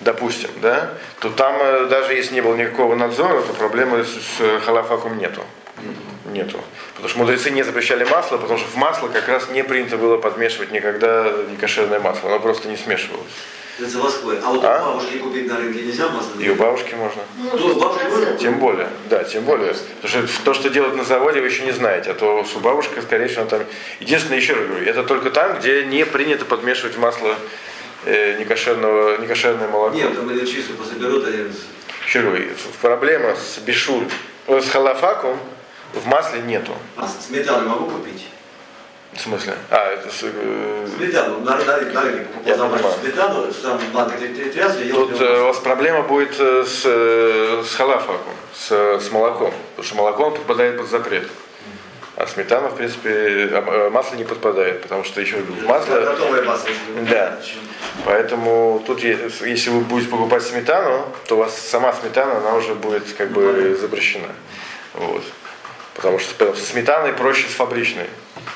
допустим, 0.01 0.51
да, 0.61 0.95
то 1.21 1.31
там 1.31 1.55
э, 1.61 1.87
даже 1.87 2.15
если 2.15 2.35
не 2.35 2.41
было 2.41 2.57
никакого 2.57 2.97
надзора, 2.97 3.43
то 3.43 3.53
проблемы 3.53 4.03
с, 4.03 4.09
с 4.09 4.61
халафаком 4.65 5.19
нету. 5.19 5.43
Нету. 6.33 6.61
Потому 6.95 7.09
что 7.09 7.19
мудрецы 7.21 7.53
не 7.53 7.63
запрещали 7.63 8.03
масло, 8.03 8.39
потому 8.39 8.59
что 8.59 8.67
в 8.67 8.75
масло 8.75 9.07
как 9.07 9.29
раз 9.29 9.51
не 9.51 9.63
принято 9.63 9.97
было 9.97 10.17
подмешивать 10.17 10.73
никогда 10.73 11.31
некошерное 11.49 12.01
масло. 12.01 12.29
Оно 12.29 12.41
просто 12.41 12.67
не 12.67 12.77
смешивалось. 12.77 13.31
Это 13.79 13.89
заводское. 13.89 14.41
А 14.43 14.51
вот 14.51 14.65
А? 14.65 14.83
у 14.83 14.95
бабушки 14.95 15.19
купить 15.19 15.49
на 15.49 15.57
рынке 15.57 15.83
нельзя 15.83 16.09
масло? 16.09 16.39
И 16.39 16.49
у 16.49 16.55
бабушки 16.55 16.95
можно. 16.95 17.23
Ну, 17.37 17.67
у 17.67 17.75
бабушки 17.81 18.05
можно? 18.05 18.37
Тем 18.37 18.59
более, 18.61 18.89
да, 19.11 19.25
тем 19.25 19.45
более. 19.45 19.75
Потому 20.01 20.27
что 20.29 20.45
то, 20.45 20.55
что 20.55 20.71
делают 20.71 20.95
на 20.97 21.03
заводе, 21.05 21.41
вы 21.41 21.49
еще 21.49 21.65
не 21.65 21.73
знаете. 21.73 22.13
А 22.13 22.15
то 22.15 22.45
с 22.45 22.53
бабушкой, 22.55 23.03
скорее 23.03 23.27
всего, 23.27 23.45
там... 23.47 23.63
Единственное, 23.99 24.39
еще 24.39 24.55
раз 24.55 24.67
говорю, 24.67 24.87
это 24.87 25.03
только 25.03 25.31
там, 25.31 25.59
где 25.59 25.85
не 25.85 26.07
принято 26.07 26.45
подмешивать 26.45 26.97
масло 26.99 27.35
э, 28.05 28.39
некошерного, 28.39 29.19
некошерное 29.19 29.67
молоко. 29.67 29.97
Нет, 29.97 30.15
там 30.15 30.31
или 30.31 30.47
чистую 30.47 30.79
пособерут, 30.79 31.27
они... 31.27 31.39
Еще 32.07 32.21
говорю, 32.23 32.51
проблема 32.81 33.35
с 33.35 33.59
бешуль, 33.59 34.07
э, 34.47 34.61
с 34.61 34.71
халафаком 34.71 35.37
в 35.95 36.07
масле 36.07 36.43
нету. 36.43 36.73
А 36.97 37.09
сметану 37.09 37.69
могу 37.69 37.91
купить? 37.91 38.27
В 39.15 39.21
смысле? 39.21 39.55
А, 39.71 39.93
это 39.93 40.09
с, 40.11 40.21
э, 40.25 40.89
Сметану, 40.97 41.41
на, 41.41 41.57
на, 41.57 41.65
на 41.65 41.77
рынке 42.03 42.27
Я 42.45 42.57
покупал 42.57 42.57
домашнюю 42.57 42.93
понимаю. 43.05 43.53
сметану, 43.53 43.53
там 43.63 43.81
банка 43.93 44.17
трясли, 44.19 44.89
я 44.89 44.95
Тут 44.95 45.21
э, 45.21 45.41
у 45.41 45.45
вас 45.47 45.59
проблема 45.59 46.03
будет 46.03 46.35
э, 46.39 46.65
с, 46.67 46.83
с 47.69 47.75
халафаком, 47.77 48.35
с, 48.55 48.71
с 48.73 49.11
молоком. 49.13 49.55
Потому 49.77 49.87
что 49.87 49.97
молоко 49.97 50.31
подпадает 50.33 50.79
под 50.79 50.89
запрет. 50.89 51.29
А 52.17 52.27
сметана, 52.29 52.69
в 52.69 52.77
принципе, 52.77 53.51
масло 53.93 54.15
не 54.15 54.23
подпадает, 54.25 54.83
потому 54.83 55.03
что 55.03 55.21
еще 55.21 55.39
масло. 55.67 56.01
Готовое 56.01 56.43
масло. 56.43 56.71
Да. 57.11 57.39
Поэтому 58.05 58.83
тут, 58.87 59.01
если 59.03 59.71
вы 59.71 59.81
будете 59.81 60.11
покупать 60.11 60.43
сметану, 60.45 61.07
то 61.27 61.35
у 61.35 61.39
вас 61.39 61.57
сама 61.59 61.93
сметана, 61.93 62.39
она 62.39 62.55
уже 62.55 62.75
будет 62.75 63.05
как 63.19 63.31
Ну, 63.31 63.35
бы 63.35 63.53
понятно. 63.53 63.77
запрещена. 63.77 64.29
Вот. 64.95 65.23
Потому 65.95 66.19
что 66.21 66.55
со 66.55 66.65
сметаной 66.65 67.13
проще 67.15 67.49
с 67.49 67.53
фабричной. 67.55 68.07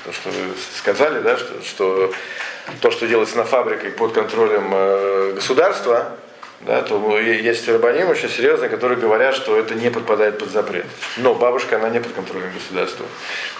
То, 0.04 0.12
что 0.12 0.30
вы 0.30 0.54
сказали, 0.76 1.20
да, 1.20 1.36
что, 1.36 1.62
что 1.62 2.12
то, 2.80 2.90
что 2.90 3.06
делается 3.06 3.36
на 3.36 3.44
фабрике 3.44 3.90
под 3.90 4.12
контролем 4.12 4.70
э, 4.72 5.32
государства, 5.34 6.16
да, 6.60 6.82
то 6.82 7.18
есть 7.18 7.68
рабаним 7.68 8.10
очень 8.10 8.28
серьезные, 8.28 8.68
которые 8.68 8.98
говорят, 8.98 9.34
что 9.36 9.56
это 9.56 9.74
не 9.74 9.90
подпадает 9.90 10.38
под 10.38 10.50
запрет. 10.50 10.86
Но 11.16 11.34
бабушка, 11.34 11.76
она 11.76 11.88
не 11.88 12.00
под 12.00 12.12
контролем 12.12 12.52
государства. 12.52 13.06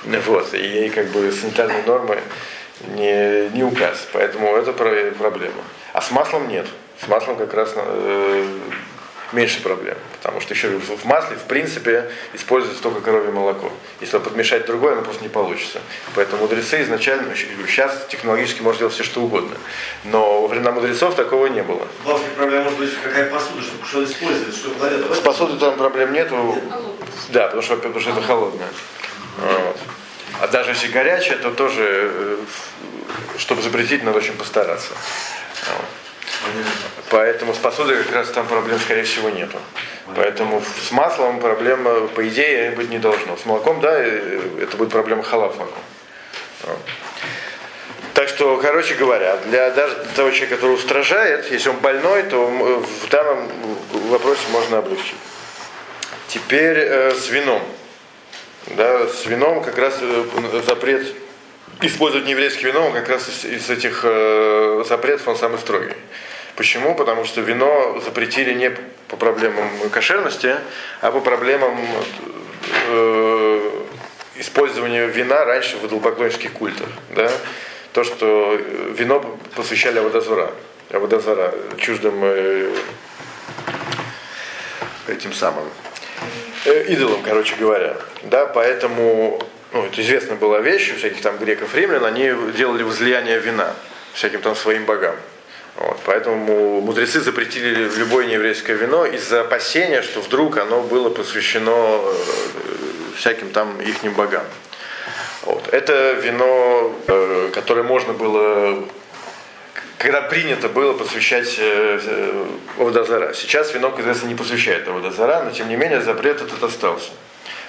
Вот, 0.05 0.53
и 0.53 0.59
ей 0.59 0.91
как 0.91 1.07
бы 1.09 1.31
санитарные 1.31 1.85
нормы 1.85 2.19
не, 2.89 3.51
не 3.51 3.63
указ. 3.63 4.09
Поэтому 4.13 4.57
это 4.57 4.73
проблема. 4.73 5.63
А 5.93 6.01
с 6.01 6.11
маслом 6.11 6.49
нет. 6.49 6.67
С 7.01 7.07
маслом 7.07 7.37
как 7.37 7.55
раз 7.55 7.73
э, 7.77 8.45
меньше 9.33 9.63
проблем. 9.63 9.97
Потому 10.19 10.41
что 10.41 10.55
еще 10.55 10.69
в 10.69 11.05
масле, 11.05 11.37
в 11.37 11.45
принципе, 11.45 12.11
используется 12.33 12.83
только 12.83 13.01
коровье 13.01 13.31
молоко. 13.31 13.73
Если 14.01 14.19
подмешать 14.19 14.67
другое, 14.67 14.95
оно 14.95 15.03
просто 15.03 15.23
не 15.23 15.29
получится. 15.29 15.81
Поэтому 16.15 16.43
мудрецы 16.43 16.83
изначально, 16.83 17.35
сейчас 17.37 18.07
технологически 18.09 18.63
можно 18.63 18.81
делать 18.81 18.95
все, 18.95 19.05
что 19.05 19.21
угодно. 19.21 19.57
Но 20.05 20.43
во 20.43 20.49
времена 20.49 20.73
мудрецов 20.73 21.15
такого 21.15 21.47
не 21.47 21.63
было. 21.63 21.87
Главная 22.05 22.31
проблема 22.31 22.65
может 22.65 22.79
быть, 22.79 22.91
какая 23.03 23.31
посуда, 23.31 23.63
чтобы 23.63 23.87
что 23.87 24.05
использовать, 24.05 24.57
что 24.57 24.71
кладет. 24.71 25.15
С 25.15 25.21
посудой 25.21 25.59
там 25.59 25.77
проблем 25.77 26.13
нету. 26.13 26.37
Нет. 26.37 26.65
Да, 27.31 27.45
потому 27.47 27.63
что, 27.63 27.77
потому 27.77 28.01
что 28.01 28.11
это 28.11 28.23
холодное. 28.23 28.69
Вот. 29.39 29.77
А 30.41 30.47
даже 30.49 30.71
если 30.71 30.89
горячее, 30.89 31.37
то 31.37 31.51
тоже, 31.51 32.11
э, 32.13 32.39
чтобы 33.39 33.63
запретить, 33.63 34.03
надо 34.05 34.19
очень 34.19 34.35
постараться. 34.35 34.95
Вот. 35.67 36.08
Поэтому 37.11 37.55
с 37.55 37.59
посудой 37.59 38.03
как 38.05 38.15
раз 38.15 38.31
там 38.31 38.47
проблем, 38.47 38.79
скорее 38.79 39.05
всего, 39.05 39.31
нету. 39.31 39.59
Поэтому 40.15 40.63
с 40.87 40.91
маслом 40.91 41.41
проблема, 41.41 42.09
по 42.09 42.27
идее, 42.29 42.73
быть 42.73 42.91
не 42.91 42.99
должно. 42.99 43.37
С 43.37 43.45
молоком, 43.47 43.81
да, 43.81 43.99
это 43.99 44.77
будет 44.77 44.91
проблема 44.91 45.25
молоком. 45.33 45.69
Так 48.15 48.29
что, 48.29 48.57
короче 48.57 48.95
говоря, 48.95 49.37
для 49.47 49.71
даже 49.71 49.95
того 50.17 50.31
человека, 50.31 50.57
который 50.57 50.75
устражает, 50.75 51.51
если 51.53 51.69
он 51.69 51.77
больной, 51.77 52.25
то 52.25 52.47
в 52.47 53.09
данном 53.11 53.49
вопросе 54.11 54.43
можно 54.51 54.79
облегчить. 54.79 55.15
Теперь 56.27 56.79
э, 56.79 57.15
с 57.15 57.31
вином. 57.31 57.63
Да, 58.67 59.07
с 59.07 59.25
вином 59.25 59.63
как 59.63 59.79
раз 59.79 59.99
э, 60.01 60.63
запрет 60.67 61.15
использовать 61.81 62.27
нееврейское 62.27 62.73
вино, 62.73 62.87
он 62.87 62.93
как 62.93 63.09
раз 63.09 63.29
из, 63.29 63.45
из 63.45 63.71
этих 63.71 64.01
э, 64.03 64.85
запретов 64.87 65.29
он 65.29 65.37
самый 65.37 65.59
строгий. 65.59 65.95
Почему? 66.59 66.97
Потому 66.97 67.25
что 67.25 67.41
вино 67.41 68.01
запретили 68.05 68.53
не 68.53 68.73
по 69.07 69.17
проблемам 69.17 69.71
кошерности, 69.93 70.57
а 71.01 71.13
по 71.13 71.21
проблемам 71.21 71.79
э, 72.89 73.71
использования 74.35 75.07
вина 75.07 75.45
раньше 75.45 75.77
в 75.77 75.87
идолопоклоннических 75.87 76.53
культах. 76.53 76.89
Да? 77.15 77.31
То, 77.93 78.03
что 78.03 78.55
вино 78.91 79.39
посвящали 79.55 80.01
Аводозора, 80.01 80.51
Аводозора 80.91 81.55
чуждым 81.77 82.19
э, 82.23 82.75
этим 85.07 85.33
самым 85.33 85.65
э, 86.65 86.87
идолам, 86.89 87.23
короче 87.23 87.55
говоря. 87.55 87.97
Да? 88.25 88.47
Поэтому 88.47 89.41
ну, 89.73 89.85
это 89.85 90.03
известная 90.03 90.37
была 90.37 90.59
вещь 90.59 90.93
у 90.93 90.97
всяких 90.97 91.21
там 91.21 91.39
греков, 91.39 91.73
римлян, 91.77 92.05
они 92.05 92.35
делали 92.57 92.83
возлияние 92.83 93.39
вина 93.39 93.75
всяким 94.13 94.43
там 94.43 94.57
своим 94.57 94.87
богам. 94.87 95.15
Вот, 95.79 96.01
поэтому 96.05 96.81
мудрецы 96.81 97.21
запретили 97.21 97.89
любое 97.97 98.27
нееврейское 98.27 98.75
вино 98.75 99.07
из-за 99.07 99.43
опасения, 99.43 100.03
что 100.03 100.21
вдруг 100.21 100.59
оно 100.59 100.83
было 100.83 101.09
посвящено 101.09 101.71
э, 101.71 102.15
всяким 103.17 103.51
там 103.51 103.81
ихним 103.81 104.13
богам. 104.15 104.43
Вот. 105.43 105.69
Это 105.69 106.15
вино, 106.15 106.93
э, 107.07 107.51
которое 107.55 107.85
можно 107.85 108.13
было, 108.13 108.89
когда 109.99 110.21
принято 110.21 110.69
было 110.69 110.95
посвящать 110.95 111.55
э, 111.61 112.47
Овдозара. 112.77 113.33
Сейчас 113.33 113.73
вино, 113.73 113.91
как 113.91 114.01
известно, 114.01 114.27
не 114.27 114.35
посвящает 114.35 114.89
Овдозара, 114.89 115.45
но 115.45 115.53
тем 115.53 115.69
не 115.69 115.77
менее 115.77 116.01
запрет 116.01 116.43
этот 116.43 116.61
остался. 116.61 117.11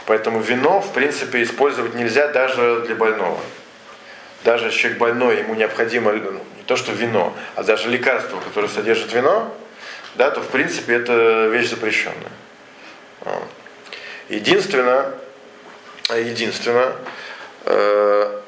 Поэтому 0.08 0.40
вино, 0.40 0.82
в 0.82 0.94
принципе, 0.94 1.44
использовать 1.44 1.94
нельзя 1.94 2.30
даже 2.30 2.82
для 2.88 2.96
больного. 2.96 3.40
Даже 4.44 4.72
человек 4.72 4.98
больной, 4.98 5.38
ему 5.40 5.54
необходимо 5.54 6.12
ну, 6.14 6.40
то, 6.70 6.76
что 6.76 6.92
вино, 6.92 7.36
а 7.56 7.64
даже 7.64 7.90
лекарство, 7.90 8.40
которое 8.42 8.68
содержит 8.68 9.12
вино, 9.12 9.52
да, 10.14 10.30
то 10.30 10.40
в 10.40 10.50
принципе 10.50 10.94
это 10.98 11.48
вещь 11.48 11.70
запрещенная. 11.70 12.30
Единственное, 14.30 15.16
единственное, 16.10 16.94
э, 17.66 18.42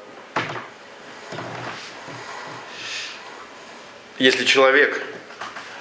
если 4.20 4.44
человек 4.44 5.02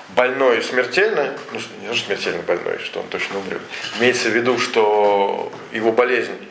больной 0.10 0.64
смертельно, 0.64 1.38
ну 1.52 1.60
не 1.88 1.96
смертельно 1.96 2.42
больной, 2.42 2.80
что 2.80 3.02
он 3.02 3.08
точно 3.10 3.38
умрет, 3.38 3.62
имеется 4.00 4.30
в 4.30 4.36
виду, 4.36 4.58
что 4.58 5.54
его 5.72 5.92
болезнь 5.92 6.50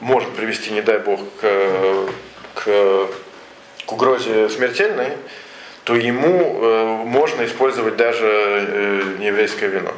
может 0.00 0.34
привести, 0.34 0.70
не 0.70 0.80
дай 0.80 0.98
бог, 0.98 1.20
к, 1.42 2.08
к 2.54 3.10
к 3.90 3.92
угрозе 3.92 4.48
смертельной, 4.48 5.16
то 5.82 5.96
ему 5.96 6.60
э, 6.62 6.84
можно 7.04 7.44
использовать 7.44 7.96
даже 7.96 8.24
э, 8.24 9.02
нееврейское 9.18 9.68
вино. 9.68 9.92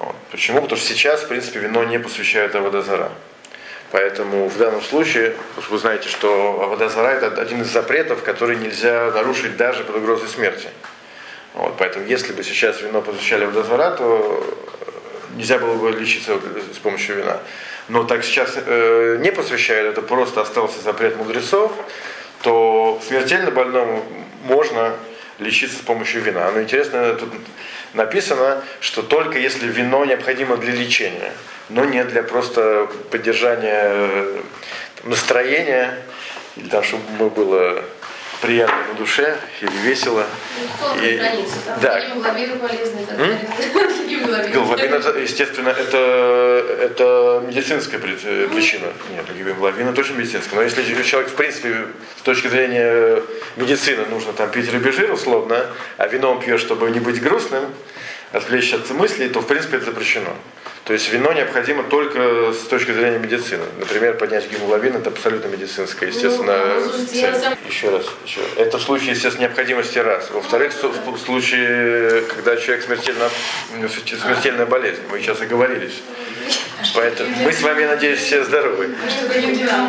Вот. 0.00 0.16
Почему? 0.32 0.60
Потому 0.60 0.80
что 0.80 0.88
сейчас, 0.88 1.22
в 1.22 1.28
принципе, 1.28 1.60
вино 1.60 1.84
не 1.84 2.00
посвящают 2.00 2.52
Аводозара. 2.56 3.12
Поэтому 3.92 4.48
в 4.48 4.58
данном 4.58 4.82
случае, 4.82 5.36
вы 5.70 5.78
знаете, 5.78 6.08
что 6.08 6.62
Аводозара 6.64 7.10
это 7.10 7.40
один 7.40 7.62
из 7.62 7.68
запретов, 7.68 8.24
который 8.24 8.56
нельзя 8.56 9.12
нарушить 9.14 9.56
даже 9.56 9.84
под 9.84 9.94
угрозой 9.96 10.28
смерти. 10.28 10.66
Вот, 11.54 11.76
поэтому 11.78 12.04
если 12.06 12.32
бы 12.32 12.42
сейчас 12.42 12.82
вино 12.82 13.02
посвящали 13.02 13.44
Аводозара, 13.44 13.92
то 13.92 14.44
нельзя 15.36 15.60
было 15.60 15.74
бы 15.74 15.92
лечиться 15.92 16.40
с 16.74 16.78
помощью 16.78 17.18
вина. 17.18 17.38
Но 17.88 18.02
так 18.02 18.24
сейчас 18.24 18.54
э, 18.56 19.18
не 19.20 19.30
посвящают, 19.30 19.92
это 19.92 20.02
просто 20.02 20.40
остался 20.40 20.80
запрет 20.80 21.16
мудрецов 21.16 21.72
то 22.44 23.00
смертельно 23.08 23.50
больному 23.50 24.04
можно 24.44 24.92
лечиться 25.38 25.78
с 25.78 25.80
помощью 25.80 26.20
вина. 26.20 26.50
Но 26.52 26.60
интересно, 26.60 27.14
тут 27.14 27.30
написано, 27.94 28.62
что 28.80 29.02
только 29.02 29.38
если 29.38 29.66
вино 29.66 30.04
необходимо 30.04 30.58
для 30.58 30.72
лечения, 30.72 31.32
но 31.70 31.86
не 31.86 32.04
для 32.04 32.22
просто 32.22 32.86
поддержания 33.10 33.80
э, 33.82 34.40
настроения, 35.04 35.98
или 36.56 36.68
там, 36.68 36.84
чтобы 36.84 37.30
было 37.30 37.82
приятно 38.44 38.76
на 38.88 38.94
душе 38.94 39.38
или 39.60 39.70
весело. 39.82 40.26
И, 41.02 41.16
границы, 41.16 41.54
да? 41.66 41.76
да. 41.80 42.00
Гемоглобин 42.00 42.58
полезный. 42.58 43.06
Гемоглобин, 44.52 44.94
это, 44.94 45.18
естественно, 45.18 45.70
это, 45.70 46.78
это 46.80 47.42
медицинская 47.46 47.98
причина. 47.98 48.88
Нет, 49.10 49.24
гемоглобин 49.36 49.88
это 49.88 49.96
точно 49.96 50.14
медицинская. 50.14 50.56
Но 50.56 50.62
если 50.62 51.02
человек, 51.02 51.30
в 51.30 51.34
принципе, 51.34 51.86
с 52.18 52.22
точки 52.22 52.48
зрения 52.48 53.22
медицины, 53.56 54.04
нужно 54.10 54.32
там 54.34 54.50
пить 54.50 54.70
рыбий 54.70 55.10
условно, 55.10 55.66
а 55.96 56.06
вино 56.06 56.32
он 56.32 56.40
пьет, 56.40 56.60
чтобы 56.60 56.90
не 56.90 57.00
быть 57.00 57.22
грустным, 57.22 57.64
отвлечься 58.34 58.76
от 58.76 58.90
мыслей, 58.90 59.28
то, 59.28 59.40
в 59.40 59.46
принципе, 59.46 59.76
это 59.76 59.86
запрещено. 59.86 60.34
То 60.84 60.92
есть 60.92 61.10
вино 61.10 61.32
необходимо 61.32 61.82
только 61.82 62.52
с 62.52 62.66
точки 62.68 62.92
зрения 62.92 63.18
медицины. 63.18 63.64
Например, 63.78 64.18
поднять 64.18 64.50
гемоглобин 64.50 64.96
это 64.96 65.08
абсолютно 65.08 65.48
медицинское, 65.48 66.08
естественно. 66.08 66.74
Ну, 66.74 66.90
слушайте, 66.90 67.56
Еще 67.66 67.88
раз, 67.88 68.04
еще. 68.26 68.40
Это 68.56 68.76
в 68.76 68.82
случае, 68.82 69.12
естественно, 69.12 69.44
необходимости 69.44 69.98
раз. 69.98 70.30
Во-вторых, 70.30 70.74
в 70.74 71.18
случае, 71.18 72.22
когда 72.22 72.56
человек 72.56 72.84
смертельно, 72.84 73.30
смертельная 73.88 74.66
болезнь. 74.66 75.00
Мы 75.10 75.20
сейчас 75.20 75.40
оговорились. 75.40 76.02
Поэтому 76.94 77.34
мы 77.42 77.52
с 77.52 77.62
вами, 77.62 77.86
надеюсь, 77.86 78.20
все 78.20 78.44
здоровы. 78.44 78.90
Чтобы 79.08 79.34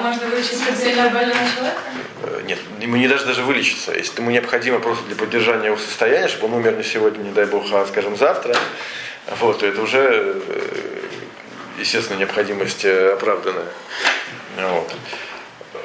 можно 0.02 0.28
вылечить 0.28 0.60
смертельно 0.60 1.10
больного 1.10 1.40
человека? 1.54 1.82
Э, 2.26 2.42
нет, 2.46 2.60
ему 2.80 2.96
не 2.96 3.08
даже 3.08 3.26
даже 3.26 3.44
вылечиться. 3.44 3.94
Если 3.94 4.20
ему 4.20 4.32
необходимо 4.32 4.80
просто 4.80 5.06
для 5.06 5.16
поддержания 5.16 5.68
его 5.68 5.78
состояния, 5.78 6.28
чтобы 6.28 6.48
он 6.48 6.54
умер 6.62 6.78
не 6.78 6.84
сегодня, 6.84 7.24
не 7.24 7.32
дай 7.32 7.46
бог, 7.46 7.66
а, 7.72 7.86
скажем, 7.86 8.16
завтра, 8.16 8.56
вот, 9.40 9.64
это 9.64 9.82
уже, 9.82 10.00
э, 10.48 11.02
естественно, 11.80 12.18
необходимость 12.18 12.86
э, 12.86 13.14
оправданная. 13.14 13.68
Вот. 14.58 14.94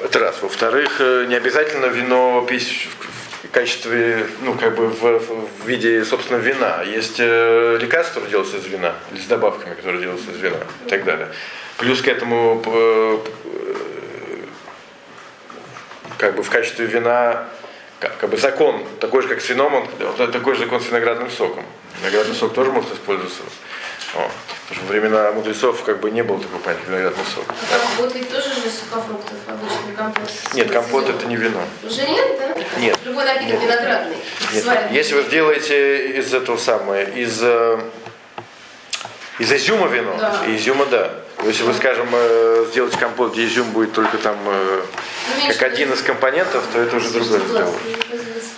Это 0.03 0.19
раз. 0.19 0.41
Во-вторых, 0.41 0.99
не 0.99 1.35
обязательно 1.35 1.85
вино 1.85 2.45
пить 2.49 2.87
в 3.43 3.49
качестве, 3.51 4.25
ну, 4.41 4.55
как 4.55 4.75
бы 4.75 4.87
в, 4.87 5.19
в 5.19 5.67
виде, 5.67 6.03
собственно, 6.05 6.37
вина. 6.37 6.81
Есть 6.83 7.19
лекарства, 7.19 8.21
которые 8.21 8.31
делаются 8.31 8.57
из 8.57 8.65
вина, 8.65 8.95
или 9.11 9.19
с 9.19 9.25
добавками, 9.25 9.75
которые 9.75 10.01
делаются 10.01 10.31
из 10.31 10.37
вина 10.37 10.57
и 10.85 10.89
так 10.89 11.03
далее. 11.03 11.27
Плюс 11.77 12.01
к 12.01 12.07
этому 12.07 12.63
как 16.21 16.35
бы 16.35 16.43
в 16.43 16.49
качестве 16.51 16.85
вина 16.85 17.45
как, 17.99 18.15
как 18.17 18.29
бы 18.29 18.37
закон 18.37 18.85
такой 18.99 19.23
же, 19.23 19.27
как 19.27 19.41
с 19.41 19.49
вином, 19.49 19.73
он, 19.73 20.31
такой 20.31 20.53
же 20.53 20.61
закон 20.61 20.79
с 20.79 20.87
виноградным 20.87 21.31
соком. 21.31 21.65
Виноградный 21.99 22.35
сок 22.35 22.53
тоже 22.53 22.71
может 22.71 22.93
использоваться 22.93 23.41
О. 24.15 24.29
Потому 24.67 24.75
что 24.75 24.85
во 24.85 24.91
времена 24.91 25.31
мудрецов 25.31 25.83
как 25.83 25.99
бы 25.99 26.11
не 26.11 26.21
было 26.21 26.39
такого 26.39 26.59
понятия 26.59 26.83
виноградный 26.87 27.25
сок. 27.25 27.45
А 27.47 27.79
компот 27.79 28.15
ведь 28.15 28.29
тоже 28.29 28.49
же 28.49 28.69
сухофруктов 28.69 29.37
обычный 29.47 29.95
компот. 29.95 30.31
Нет, 30.53 30.71
компот 30.71 31.09
это 31.09 31.25
не 31.25 31.35
вино. 31.35 31.61
Уже 31.83 32.07
нет, 32.07 32.27
да? 32.37 32.79
Нет. 32.79 32.99
Любой 33.03 33.25
напиток 33.25 33.53
Нет. 33.53 33.63
виноградный. 33.63 34.17
Нет. 34.53 34.65
Если 34.91 35.15
вы 35.15 35.23
сделаете 35.23 36.19
из 36.19 36.31
этого 36.33 36.57
самое, 36.57 37.09
из, 37.15 37.39
э, 37.41 37.79
из 39.41 39.51
изюма 39.51 39.87
вино, 39.87 40.15
Да. 40.19 40.43
изюма 40.47 40.85
да. 40.85 41.09
Если 41.43 41.63
вы, 41.63 41.73
скажем, 41.73 42.07
э, 42.13 42.65
сделаете 42.69 42.97
компот, 42.99 43.33
где 43.33 43.45
изюм 43.45 43.71
будет 43.71 43.91
только 43.93 44.19
там 44.19 44.37
э, 44.45 44.81
Ну, 45.39 45.47
как 45.47 45.63
один 45.63 45.91
из 45.91 46.01
компонентов, 46.03 46.63
то 46.71 46.79
это 46.79 46.97
уже 46.97 47.09
другой 47.09 47.39
разговор. 47.39 47.73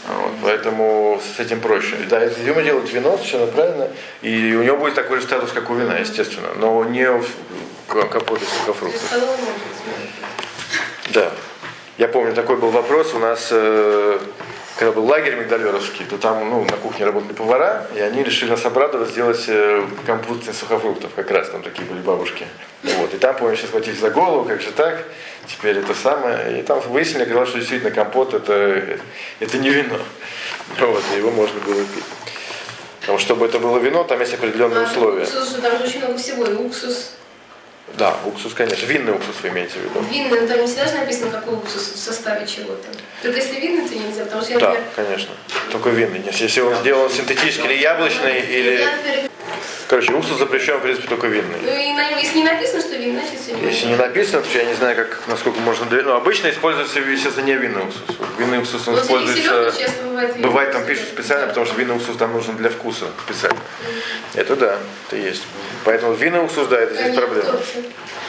Вот, 0.05 0.31
поэтому 0.43 1.21
с 1.37 1.39
этим 1.39 1.61
проще. 1.61 1.95
Да, 2.09 2.25
из 2.25 2.37
изюма 2.37 2.61
делают 2.61 2.91
вино, 2.91 3.15
совершенно 3.15 3.47
правильно. 3.47 3.87
И 4.21 4.53
у 4.55 4.63
него 4.63 4.75
будет 4.75 4.95
такой 4.95 5.19
же 5.19 5.23
статус, 5.23 5.51
как 5.53 5.69
у 5.69 5.75
вина, 5.75 5.97
естественно. 5.99 6.49
Но 6.57 6.83
не 6.83 7.09
в- 7.09 7.27
компот 7.87 8.41
из 8.41 8.49
сухофруктов. 8.49 9.01
Да. 11.13 11.31
Я 11.97 12.07
помню, 12.09 12.33
такой 12.33 12.57
был 12.57 12.69
вопрос 12.71 13.13
у 13.13 13.19
нас, 13.19 13.47
э, 13.51 14.19
когда 14.83 14.99
был 14.99 15.05
лагерь 15.05 15.35
мигдалеровский, 15.35 16.05
то 16.05 16.17
там 16.17 16.49
ну, 16.49 16.65
на 16.65 16.75
кухне 16.75 17.05
работали 17.05 17.31
повара, 17.31 17.87
и 17.95 18.01
они 18.01 18.21
решили 18.21 18.49
нас 18.49 18.65
обрадовать 18.65 19.11
сделать 19.11 19.45
э, 19.47 19.85
компот 20.05 20.45
из 20.45 20.57
сухофруктов, 20.57 21.11
как 21.15 21.31
раз 21.31 21.49
там 21.49 21.63
такие 21.63 21.87
были 21.87 22.01
бабушки. 22.01 22.45
Вот. 22.83 23.13
И 23.13 23.17
там, 23.17 23.33
помню, 23.37 23.55
все 23.55 23.67
схватились 23.67 23.99
за 23.99 24.09
голову, 24.09 24.43
как 24.43 24.59
же 24.59 24.71
так, 24.71 25.05
теперь 25.47 25.77
это 25.77 25.93
самое. 25.93 26.59
И 26.59 26.63
там 26.63 26.81
выяснили, 26.81 27.23
оказалось, 27.23 27.49
что 27.49 27.59
действительно 27.59 27.91
компот 27.91 28.33
это, 28.33 28.99
это 29.39 29.57
не 29.57 29.69
вино. 29.69 29.99
Вот, 30.77 31.03
его 31.15 31.31
можно 31.31 31.61
было 31.61 31.75
пить. 31.75 32.03
Потому 32.99 33.19
что, 33.19 33.27
чтобы 33.27 33.45
это 33.45 33.59
было 33.59 33.77
вино, 33.77 34.03
там 34.03 34.19
есть 34.19 34.33
определенные 34.33 34.83
условия. 34.83 35.23
Уксус 35.23 35.55
же, 35.55 35.61
там 35.61 35.77
же 35.77 35.85
очень 35.85 35.99
много 35.99 36.17
всего. 36.17 36.45
И 36.45 36.55
уксус. 36.55 37.11
Да, 37.97 38.15
уксус, 38.25 38.53
конечно. 38.53 38.85
Винный 38.85 39.13
уксус 39.13 39.35
вы 39.43 39.49
имеете 39.49 39.73
в 39.73 39.83
виду. 39.83 39.99
Винный, 40.11 40.41
но 40.41 40.47
там 40.47 40.61
не 40.61 40.65
всегда 40.67 40.85
же 40.87 40.93
написано, 40.97 41.31
какой 41.31 41.55
уксус 41.55 41.91
в 41.93 41.97
составе 41.97 42.47
чего-то. 42.47 42.87
Только 43.21 43.37
если 43.39 43.59
винный, 43.59 43.87
то 43.87 43.95
нельзя, 43.95 44.23
потому 44.25 44.41
что 44.41 44.53
я, 44.53 44.59
Да, 44.59 44.67
например, 44.69 44.89
конечно. 44.95 45.31
Только 45.71 45.89
винный. 45.89 46.21
Если- 46.25 46.43
Если 46.43 46.61
он 46.61 46.75
сделан 46.75 47.09
синтетический 47.11 47.65
или 47.65 47.81
яблочный, 47.81 48.39
или... 48.41 48.79
я, 48.79 48.95
например, 48.95 49.29
Короче, 49.93 50.11
уксус 50.13 50.39
запрещен, 50.39 50.79
в 50.79 50.81
принципе, 50.81 51.07
только 51.07 51.27
винный. 51.27 51.59
ну 51.61 51.69
и 51.69 52.19
если 52.19 52.39
не 52.39 52.43
написано, 52.45 52.81
что 52.81 52.95
винный, 52.95 53.21
значит 53.21 53.39
все 53.39 53.53
не 53.53 53.67
Если 53.67 53.85
не 53.85 53.95
написано, 53.95 54.41
то 54.41 54.57
я 54.57 54.65
не 54.65 54.73
знаю, 54.73 54.95
как, 54.95 55.21
насколько 55.27 55.59
можно 55.59 55.85
доверять. 55.85 56.07
Но 56.07 56.15
обычно 56.15 56.49
используется, 56.49 56.97
естественно, 56.97 57.45
не 57.45 57.53
винный 57.53 57.83
уксус. 57.83 58.01
Винный 58.39 58.57
уксус, 58.57 58.87
он 58.87 58.95
среди 58.95 59.05
используется... 59.05 59.43
селедок 59.43 59.77
часто 59.77 60.03
бывает 60.03 60.37
Бывает, 60.41 60.71
там 60.71 60.85
пишут 60.85 61.09
специально, 61.09 61.45
потому 61.45 61.67
что 61.67 61.75
винный 61.75 61.95
уксус 61.95 62.17
там 62.17 62.33
нужен 62.33 62.57
для 62.57 62.71
вкуса 62.71 63.05
специально. 63.23 63.59
Это 64.33 64.55
да, 64.55 64.79
это 65.05 65.15
есть. 65.15 65.43
Поэтому 65.85 66.13
винный 66.13 66.43
уксус, 66.43 66.67
да, 66.69 66.79
это 66.79 66.95
здесь 66.95 67.05
Они 67.09 67.17
проблема. 67.17 67.59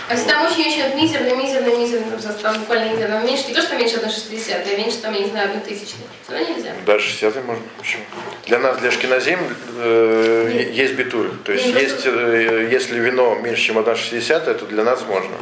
А 0.07 0.12
если 0.12 0.29
там 0.29 0.44
очень-очень 0.44 0.94
мизерный, 0.96 1.35
мизерный, 1.35 1.79
мизерный, 1.79 2.18
там, 2.42 2.59
буквально 2.61 2.90
нельзя, 2.90 3.09
там 3.09 3.24
меньше, 3.24 3.48
не 3.48 3.55
то, 3.55 3.62
что 3.62 3.74
меньше 3.74 3.96
1,60, 3.96 4.74
а 4.74 4.77
меньше, 4.77 4.98
там, 4.98 5.14
я 5.14 5.20
не 5.20 5.31
знаю, 5.31 5.48
1 5.48 5.62
тысячной. 5.62 6.05
Все 6.22 6.33
равно 6.33 6.55
нельзя. 6.55 6.72
Даже 6.85 7.07
60 7.07 7.46
можно. 7.46 7.62
Почему? 7.79 8.03
Для 8.46 8.59
нас, 8.59 8.79
для 8.79 8.90
шкиназим, 8.90 9.38
э, 9.79 10.70
есть 10.72 10.94
битуль. 10.94 11.31
То 11.44 11.53
есть, 11.55 11.75
есть, 11.75 12.07
э, 12.07 12.69
если 12.71 12.99
вино 12.99 13.35
меньше, 13.37 13.62
чем 13.62 13.79
1,60, 13.79 14.49
это 14.49 14.67
для 14.67 14.85
нас 14.85 15.03
можно. 15.07 15.37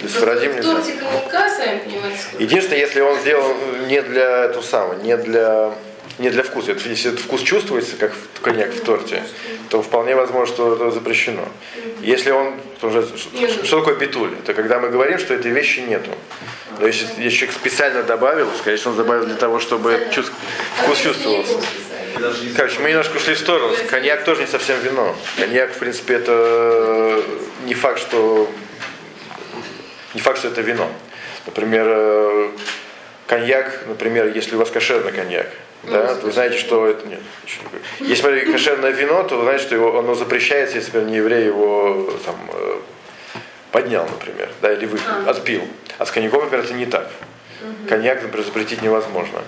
Для 0.00 0.08
сфарадим 0.08 0.54
нельзя. 0.56 0.74
торте 0.74 0.92
коньяка, 0.92 1.50
сами 1.50 1.78
понимаете. 1.78 2.18
Единственное, 2.38 2.78
если 2.78 3.00
он 3.00 3.18
сделан 3.20 3.56
не 3.88 4.02
для 4.02 4.44
этого 4.44 4.62
самого, 4.62 4.94
не 5.02 5.16
для 5.16 5.74
не 6.18 6.30
для 6.30 6.42
вкуса. 6.42 6.72
Это, 6.72 6.88
если 6.88 7.10
этот 7.12 7.20
вкус 7.24 7.42
чувствуется, 7.42 7.96
как 7.96 8.12
в- 8.12 8.40
коньяк 8.40 8.70
в 8.72 8.80
торте, 8.82 9.22
то 9.68 9.82
вполне 9.82 10.14
возможно, 10.14 10.54
что 10.54 10.74
это 10.74 10.90
запрещено. 10.90 11.48
Если 12.00 12.30
он, 12.30 12.54
что, 12.78 12.90
что, 13.16 13.64
что 13.64 13.78
такое 13.80 13.94
битуль? 13.96 14.32
Это 14.42 14.54
когда 14.54 14.78
мы 14.78 14.88
говорим, 14.90 15.18
что 15.18 15.34
этой 15.34 15.50
вещи 15.50 15.80
нету. 15.80 16.10
Но 16.80 16.86
если, 16.86 17.06
если 17.18 17.36
человек 17.38 17.54
специально 17.56 18.02
добавил, 18.02 18.48
скорее 18.58 18.76
всего, 18.76 18.90
он 18.92 18.96
добавил 18.96 19.24
для 19.26 19.36
того, 19.36 19.58
чтобы 19.60 20.08
чувств- 20.12 20.32
вкус 20.82 20.98
чувствовался. 20.98 21.54
Короче, 22.56 22.80
мы 22.80 22.90
немножко 22.90 23.16
ушли 23.16 23.34
в 23.34 23.38
сторону. 23.38 23.74
Коньяк 23.88 24.24
тоже 24.24 24.42
не 24.42 24.46
совсем 24.46 24.78
вино. 24.80 25.14
Коньяк, 25.38 25.72
в 25.72 25.78
принципе, 25.78 26.14
это 26.14 27.22
не 27.64 27.74
факт, 27.74 27.98
что 28.00 28.50
не 30.14 30.20
факт, 30.20 30.38
что 30.38 30.48
это 30.48 30.60
вино. 30.60 30.90
Например, 31.46 31.86
э, 31.88 32.48
коньяк, 33.26 33.86
например, 33.86 34.32
если 34.34 34.56
у 34.56 34.58
вас 34.58 34.70
кошерный 34.70 35.12
коньяк, 35.12 35.46
да, 35.84 36.14
то 36.14 36.26
вы 36.26 36.32
знаете, 36.32 36.58
что 36.58 36.86
это 36.86 37.06
нет. 37.06 37.20
Если 37.98 38.14
смотри, 38.14 38.52
кошерное 38.52 38.90
вино, 38.90 39.22
то 39.24 39.36
вы 39.36 39.42
знаете, 39.44 39.64
что 39.64 39.74
его, 39.74 39.98
оно 39.98 40.14
запрещается, 40.14 40.76
если 40.76 40.90
например, 40.90 41.10
не 41.10 41.16
еврей 41.16 41.46
его 41.46 42.12
там 42.24 42.36
э, 42.52 42.76
поднял, 43.72 44.06
например, 44.06 44.48
да, 44.60 44.72
или 44.72 44.86
выпил, 44.86 45.04
А. 45.08 45.30
отпил. 45.30 45.66
А 45.98 46.06
с 46.06 46.10
коньяком, 46.10 46.44
например, 46.44 46.64
это 46.64 46.74
не 46.74 46.86
так. 46.86 47.10
Коньяк, 47.88 48.22
например, 48.22 48.44
запретить 48.44 48.82
невозможно. 48.82 49.42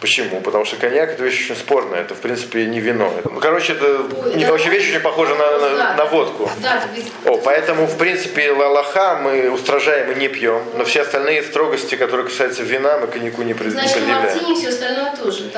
Почему? 0.00 0.40
Потому 0.40 0.64
что 0.64 0.76
коньяк 0.76 1.10
это 1.10 1.22
вещь 1.22 1.44
очень 1.50 1.56
спорная, 1.60 2.00
это 2.00 2.14
в 2.14 2.18
принципе 2.20 2.64
не 2.66 2.80
вино. 2.80 3.12
Ну, 3.24 3.38
короче, 3.38 3.74
это 3.74 4.00
Ой, 4.24 4.34
не, 4.34 4.44
это- 4.44 4.52
вообще 4.52 4.70
вещь 4.70 4.88
очень 4.88 5.00
похожа 5.00 5.34
на, 5.34 5.58
на- 5.58 5.76
Да. 5.76 5.94
на 5.94 6.04
водку. 6.06 6.50
Да, 6.62 6.82
О, 7.26 7.36
поэтому, 7.36 7.86
в 7.86 7.98
принципе, 7.98 8.50
лалаха 8.52 9.16
мы 9.22 9.50
устражаем 9.50 10.10
и 10.12 10.14
не 10.14 10.28
пьем, 10.28 10.62
но 10.76 10.84
все 10.86 11.02
остальные 11.02 11.42
строгости, 11.42 11.96
которые 11.96 12.26
касаются 12.26 12.62
вина, 12.62 12.98
мы 12.98 13.08
коньяку 13.08 13.42
не, 13.42 13.52
не 13.52 13.70
Значит, 13.70 13.92
предъявляем. 13.92 14.22
мартини 14.24 14.52
и 14.52 14.54
все 14.56 14.68
остальное 14.70 15.16
тоже. 15.16 15.50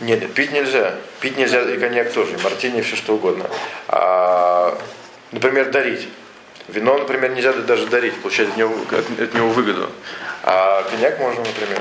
Нет, 0.00 0.22
нет, 0.22 0.34
пить 0.34 0.52
нельзя. 0.52 0.94
Пить 1.20 1.36
нельзя 1.38 1.62
и 1.62 1.78
коньяк 1.78 2.12
тоже, 2.12 2.32
и 2.32 2.42
мартини, 2.42 2.80
все 2.80 2.96
что 2.96 3.14
угодно. 3.14 3.48
А, 3.88 4.76
например, 5.30 5.70
дарить. 5.70 6.08
Вино, 6.66 6.98
например, 6.98 7.30
нельзя 7.30 7.52
даже 7.52 7.86
дарить, 7.86 8.20
получать 8.20 8.48
от 8.48 8.56
него, 8.56 8.74
от, 8.90 9.20
от 9.20 9.34
него 9.34 9.50
выгоду. 9.50 9.88
А 10.42 10.82
коньяк 10.90 11.20
можно, 11.20 11.44
например. 11.44 11.80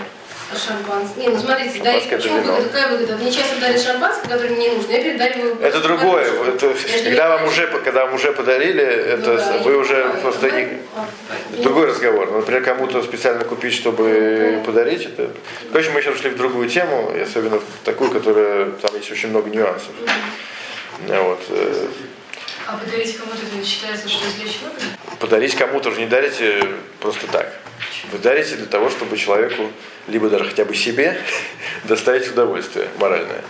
Шампанское. 0.54 1.22
Не, 1.22 1.30
ну 1.30 1.40
смотрите, 1.40 1.80
вино. 1.80 2.36
выгода? 2.42 2.64
Какая 2.64 2.88
выгода? 2.92 3.18
Мне 3.18 3.32
часто 3.32 3.60
дарят 3.60 3.82
шампанское, 3.82 4.28
которое 4.30 4.50
мне 4.50 4.70
не 4.70 4.76
нужно. 4.76 4.92
Я 4.92 5.04
передариваю. 5.04 5.58
Это 5.62 5.80
другое. 5.82 6.26
Это, 6.48 6.76
когда, 7.04 7.30
вам 7.38 7.46
уже, 7.48 7.68
когда 7.68 8.06
вам 8.06 8.16
уже 8.16 8.32
подарили, 8.32 8.84
это 8.84 9.32
Ну 9.32 9.38
да, 9.38 9.58
вы 9.64 9.78
уже 9.78 9.96
понимаю. 9.96 10.22
просто 10.22 10.52
не, 10.52 10.64
А, 10.96 11.08
Другой 11.62 11.88
разговор. 11.88 12.32
Например, 12.32 12.64
кому-то 12.64 13.02
специально 13.04 13.44
купить, 13.44 13.74
чтобы 13.74 14.62
подарить 14.66 15.06
это. 15.06 15.32
Короче, 15.72 15.90
мы 15.92 16.02
сейчас 16.02 16.16
ушли 16.16 16.30
в 16.30 16.38
другую 16.38 16.70
тему, 16.70 17.12
и 17.16 17.22
особенно 17.22 17.60
в 17.60 17.64
такую, 17.84 18.12
которая 18.12 18.72
там 18.72 18.96
есть 18.96 19.12
очень 19.12 19.30
много 19.30 19.50
нюансов. 19.50 19.92
Ну, 21.08 21.24
Вот. 21.24 21.42
э, 21.50 21.88
А 22.68 22.78
подарить 22.78 23.18
кому-то 23.18 23.38
это 23.38 23.66
считается, 23.66 24.08
что 24.10 24.26
извлечь 24.28 24.60
выгоду? 24.64 24.86
Подарить 25.20 25.56
кому-то 25.56 25.92
же 25.92 26.00
не 26.00 26.08
дарите 26.08 26.64
просто 27.00 27.28
так. 27.28 27.54
Вы 28.12 28.20
дарите 28.20 28.56
для 28.56 28.68
того, 28.68 28.90
чтобы 28.90 29.18
человеку, 29.18 29.72
либо 30.08 30.30
даже 30.30 30.46
хотя 30.46 30.66
бы 30.66 30.76
себе, 30.76 31.18
доставить 31.84 32.28
удовольствие 32.28 32.88
моральное. 33.00 33.42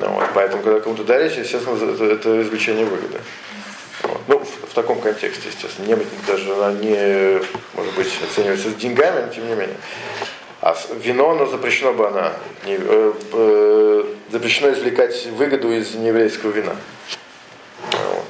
Ну, 0.00 0.08
вот. 0.08 0.28
Поэтому, 0.34 0.62
когда 0.62 0.80
кому-то 0.80 1.04
дарите, 1.04 1.40
естественно, 1.40 1.76
это, 1.92 2.04
это 2.04 2.42
извлечение 2.42 2.84
выгоды. 2.84 3.20
Вот. 4.02 4.20
Ну, 4.28 4.38
в, 4.38 4.70
в 4.70 4.74
таком 4.74 5.00
контексте, 5.00 5.48
естественно. 5.48 5.86
Не, 5.86 5.96
даже 6.26 6.52
она 6.54 6.72
не, 6.72 7.40
может 7.74 7.94
быть, 7.94 8.08
оценивается 8.22 8.70
с 8.70 8.74
деньгами, 8.74 9.26
но 9.26 9.32
тем 9.32 9.48
не 9.48 9.54
менее. 9.54 9.76
А 10.60 10.76
вино, 11.02 11.30
оно 11.30 11.46
запрещено 11.46 11.92
бы 11.92 12.06
она. 12.06 12.32
Не- 12.64 12.78
э, 12.78 13.12
э, 13.32 14.04
запрещено 14.30 14.72
извлекать 14.72 15.26
выгоду 15.26 15.72
из 15.72 15.94
нееврейского 15.94 16.52
вина. 16.52 16.76
Вот. 17.90 18.26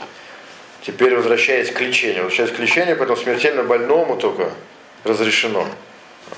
Теперь 0.85 1.15
возвращаясь 1.15 1.71
к 1.71 1.81
лечению. 1.81 2.25
Возвращаясь 2.25 2.57
к 2.57 2.59
лечению, 2.59 2.97
поэтому 2.97 3.19
смертельно 3.19 3.63
больному 3.63 4.17
только 4.17 4.51
разрешено. 5.05 5.67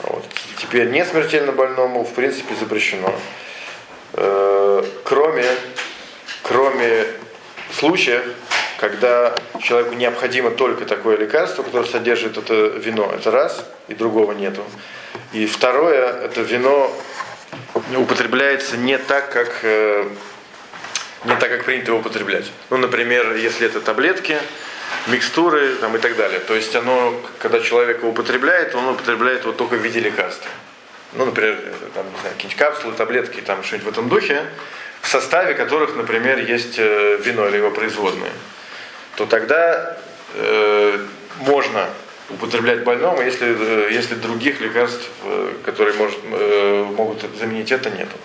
Вот. 0.03 0.25
Теперь 0.59 0.89
не 0.89 1.05
смертельно 1.05 1.53
больному, 1.53 2.05
в 2.05 2.13
принципе, 2.15 2.55
запрещено. 2.55 3.15
Э, 4.15 4.55
Кроме, 5.05 5.45
кроме 6.43 7.07
случаев, 7.79 8.25
когда 8.79 9.35
человеку 9.61 9.95
необходимо 9.95 10.51
только 10.51 10.87
такое 10.87 11.17
лекарство, 11.17 11.63
которое 11.63 11.87
содержит 11.87 12.39
это 12.39 12.55
вино. 12.55 13.13
Это 13.15 13.31
раз, 13.31 13.65
и 13.89 13.95
другого 13.95 14.33
нету. 14.33 14.63
И 15.33 15.47
второе, 15.47 16.09
это 16.25 16.41
вино 16.41 16.91
употребляется 17.97 18.77
не 18.77 18.99
так, 18.99 19.31
как 19.31 19.61
э, 19.63 20.09
не 21.25 21.37
так, 21.37 21.51
как 21.51 21.65
принято 21.65 21.91
его 21.91 22.01
употреблять. 22.01 22.51
Ну, 22.71 22.77
например, 22.77 23.35
если 23.35 23.67
это 23.67 23.81
таблетки, 23.81 24.37
микстуры 25.07 25.75
там, 25.77 25.97
и 25.97 25.99
так 25.99 26.17
далее. 26.17 26.41
То 26.41 26.55
есть 26.55 26.75
оно, 26.77 27.21
когда 27.39 27.61
человек 27.61 27.99
его 27.99 28.11
употребляет, 28.11 28.75
он 28.75 28.89
употребляет 28.89 29.43
его 29.43 29.53
только 29.53 29.75
в 29.75 29.83
виде 29.83 30.01
лекарства. 30.01 30.51
Ну, 31.15 31.27
например, 31.27 31.59
там, 31.95 32.05
не 32.11 32.19
знаю, 32.21 32.35
какие-нибудь 32.35 32.57
капсулы, 32.57 32.93
таблетки, 32.95 33.41
там 33.41 33.63
что-нибудь 33.63 33.87
в 33.87 33.91
этом 33.93 34.09
духе, 34.09 34.43
в 35.01 35.09
составе 35.09 35.55
которых, 35.55 35.95
например, 35.97 36.39
есть 36.39 36.79
э, 36.79 37.19
вино 37.23 37.47
или 37.49 37.59
его 37.59 37.71
производные. 37.71 38.33
То 39.17 39.27
тогда 39.27 39.97
э, 40.35 40.99
можно 41.39 41.89
употреблять 42.31 42.83
больному, 42.83 43.23
если, 43.23 43.57
э, 43.59 43.93
если 43.93 44.15
других 44.15 44.61
лекарств, 44.61 45.09
э, 45.25 45.53
которые 45.65 45.97
может, 45.97 46.19
э, 46.25 46.85
могут 46.97 47.25
заменить 47.39 47.71
это, 47.71 47.91
нету. 47.91 48.17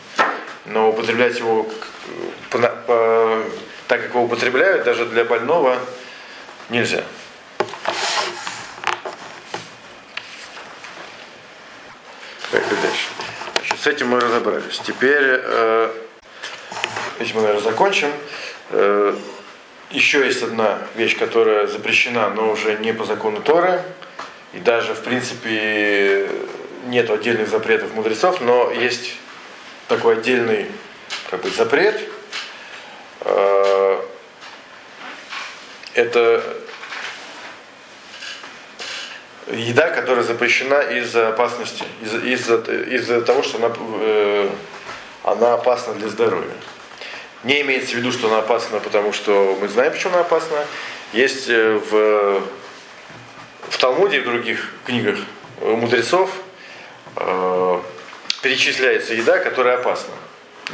Но 0.69 0.89
употреблять 0.89 1.38
его 1.39 1.67
по 2.49 2.60
так 3.89 4.01
как 4.01 4.10
его 4.12 4.23
употребляют, 4.23 4.84
даже 4.84 5.08
для 5.08 5.25
больного 5.25 5.75
нельзя. 6.69 7.03
Поехали 12.51 12.77
дальше. 12.82 13.08
Значит, 13.55 13.79
с 13.79 13.88
этим 13.88 14.10
мы 14.10 14.19
разобрались. 14.19 14.79
Теперь, 14.86 15.41
э, 15.43 15.91
если 17.19 17.34
мы, 17.34 17.41
наверное, 17.41 17.63
закончим, 17.63 18.12
э, 18.69 19.15
еще 19.89 20.23
есть 20.23 20.43
одна 20.43 20.77
вещь, 20.95 21.17
которая 21.17 21.65
запрещена, 21.65 22.29
но 22.29 22.51
уже 22.51 22.75
не 22.77 22.93
по 22.93 23.05
закону 23.05 23.41
Торы. 23.41 23.82
И 24.53 24.60
даже, 24.60 24.93
в 24.93 25.01
принципе, 25.01 26.29
нет 26.86 27.10
отдельных 27.10 27.49
запретов 27.49 27.93
мудрецов, 27.95 28.39
но 28.41 28.71
есть 28.71 29.15
такой 29.89 30.13
отдельный 30.17 30.67
как 31.30 31.41
бы, 31.41 31.49
запрет. 31.49 31.99
Э, 33.21 34.02
Это 35.95 36.43
еда, 39.52 39.89
которая 39.89 40.23
запрещена 40.23 40.82
из-за 40.99 41.30
опасности, 41.30 41.84
из- 42.02 42.23
из-за, 42.23 42.56
из-за 42.95 43.21
того, 43.21 43.41
что 43.43 43.58
она, 43.58 43.75
э, 44.02 44.49
она 45.23 45.56
опасна 45.56 45.93
для 45.95 46.08
здоровья. 46.08 46.54
Не 47.43 47.62
имеется 47.62 47.93
в 47.93 47.95
виду, 47.95 48.12
что 48.12 48.28
она 48.28 48.39
опасна, 48.39 48.80
потому 48.80 49.12
что 49.12 49.58
мы 49.60 49.67
знаем, 49.67 49.91
почему 49.91 50.13
она 50.13 50.21
опасна. 50.21 50.63
Есть 51.12 51.49
э, 51.49 51.73
в, 51.89 52.41
в 53.69 53.78
Талмуде 53.80 54.17
и 54.17 54.19
в 54.21 54.25
других 54.25 54.69
книгах 54.86 55.17
э, 55.62 55.71
мудрецов 55.73 56.30
э, 57.15 57.80
перечисляется 58.41 59.13
еда, 59.13 59.39
которая 59.39 59.78
опасна. 59.78 60.13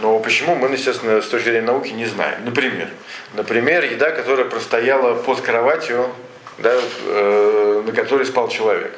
Но 0.01 0.19
почему, 0.19 0.55
мы, 0.55 0.67
естественно, 0.69 1.21
с 1.21 1.27
точки 1.27 1.45
зрения 1.45 1.65
науки 1.67 1.89
не 1.89 2.05
знаем. 2.05 2.43
Например, 2.43 2.89
например 3.33 3.85
еда, 3.85 4.11
которая 4.11 4.45
простояла 4.45 5.15
под 5.15 5.41
кроватью, 5.41 6.09
да, 6.57 6.73
э, 7.05 7.83
на 7.85 7.91
которой 7.93 8.25
спал 8.25 8.49
человек. 8.49 8.93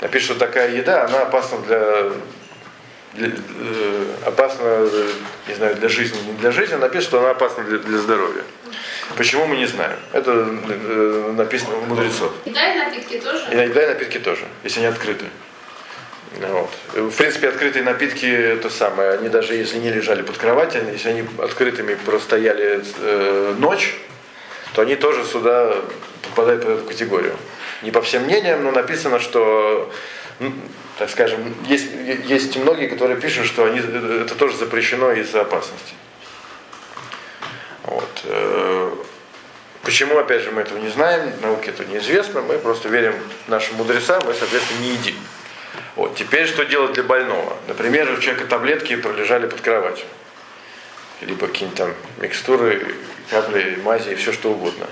Напишет, 0.00 0.30
что 0.30 0.38
такая 0.38 0.72
еда, 0.76 1.04
она 1.06 1.22
опасна 1.22 1.58
для, 1.58 2.12
для, 3.14 3.28
э, 3.28 4.04
опасна, 4.24 4.88
не 5.48 5.54
знаю, 5.54 5.74
для 5.76 5.88
жизни, 5.88 6.18
не 6.26 6.32
для 6.34 6.52
жизни, 6.52 6.76
напишет, 6.76 7.08
что 7.08 7.18
она 7.18 7.30
опасна 7.30 7.64
для, 7.64 7.78
для 7.78 7.98
здоровья. 7.98 8.42
Почему 9.16 9.46
мы 9.46 9.56
не 9.56 9.66
знаем? 9.66 9.98
Это 10.12 10.30
э, 10.30 11.32
написано 11.36 11.76
у 11.78 11.80
мудрецов. 11.86 12.32
Еда 12.44 12.72
и 12.72 12.78
напитки 12.78 13.18
тоже? 13.18 13.44
И 13.50 13.56
еда 13.56 13.82
и 13.82 13.86
напитки 13.88 14.18
тоже, 14.18 14.44
если 14.62 14.78
они 14.78 14.88
открыты. 14.88 15.24
Вот. 16.36 16.70
В 16.94 17.16
принципе, 17.16 17.48
открытые 17.48 17.82
напитки 17.82 18.26
это 18.26 18.70
самое, 18.70 19.12
они 19.12 19.28
даже 19.28 19.54
если 19.54 19.78
не 19.78 19.90
лежали 19.90 20.22
под 20.22 20.36
кроватью, 20.36 20.82
если 20.92 21.08
они 21.08 21.24
открытыми 21.38 21.94
простояли 21.94 22.82
э, 23.00 23.54
ночь, 23.58 23.96
то 24.74 24.82
они 24.82 24.94
тоже 24.94 25.24
сюда 25.24 25.74
попадают 26.22 26.64
в 26.64 26.68
эту 26.68 26.84
категорию. 26.84 27.36
Не 27.82 27.90
по 27.90 28.02
всем 28.02 28.24
мнениям, 28.24 28.62
но 28.62 28.70
написано, 28.70 29.20
что, 29.20 29.92
ну, 30.38 30.52
так 30.98 31.10
скажем, 31.10 31.54
есть, 31.66 31.88
есть 32.26 32.56
многие, 32.56 32.88
которые 32.88 33.18
пишут, 33.18 33.46
что 33.46 33.64
они, 33.64 33.78
это 33.78 34.34
тоже 34.34 34.56
запрещено 34.56 35.12
из-за 35.12 35.40
опасности. 35.40 35.94
Вот. 37.84 38.08
э, 38.24 38.90
Почему, 39.82 40.18
опять 40.18 40.42
же, 40.42 40.50
мы 40.50 40.60
этого 40.60 40.78
не 40.78 40.90
знаем, 40.90 41.32
науке 41.40 41.70
это 41.70 41.82
неизвестно, 41.86 42.42
мы 42.42 42.58
просто 42.58 42.90
верим 42.90 43.14
нашим 43.46 43.76
мудрецам, 43.76 44.20
мы, 44.26 44.34
соответственно, 44.34 44.80
не 44.80 44.90
едим. 44.90 45.14
Вот. 45.98 46.14
Теперь 46.14 46.46
что 46.46 46.64
делать 46.64 46.92
для 46.92 47.02
больного? 47.02 47.56
Например, 47.66 48.08
у 48.12 48.20
человека 48.20 48.46
таблетки 48.46 48.94
пролежали 48.94 49.48
под 49.48 49.60
кроватью. 49.60 50.06
Либо 51.20 51.48
какие-нибудь 51.48 51.76
там 51.76 51.92
микстуры, 52.18 52.94
капли, 53.28 53.80
мази 53.82 54.10
и 54.10 54.14
все 54.14 54.32
что 54.32 54.52
угодно. 54.52 54.86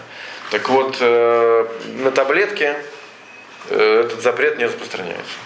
Так 0.50 0.68
вот, 0.68 0.96
э, 0.98 1.68
на 1.98 2.10
таблетке 2.10 2.76
э, 3.70 4.00
этот 4.04 4.20
запрет 4.20 4.58
не 4.58 4.64
распространяется. 4.64 5.36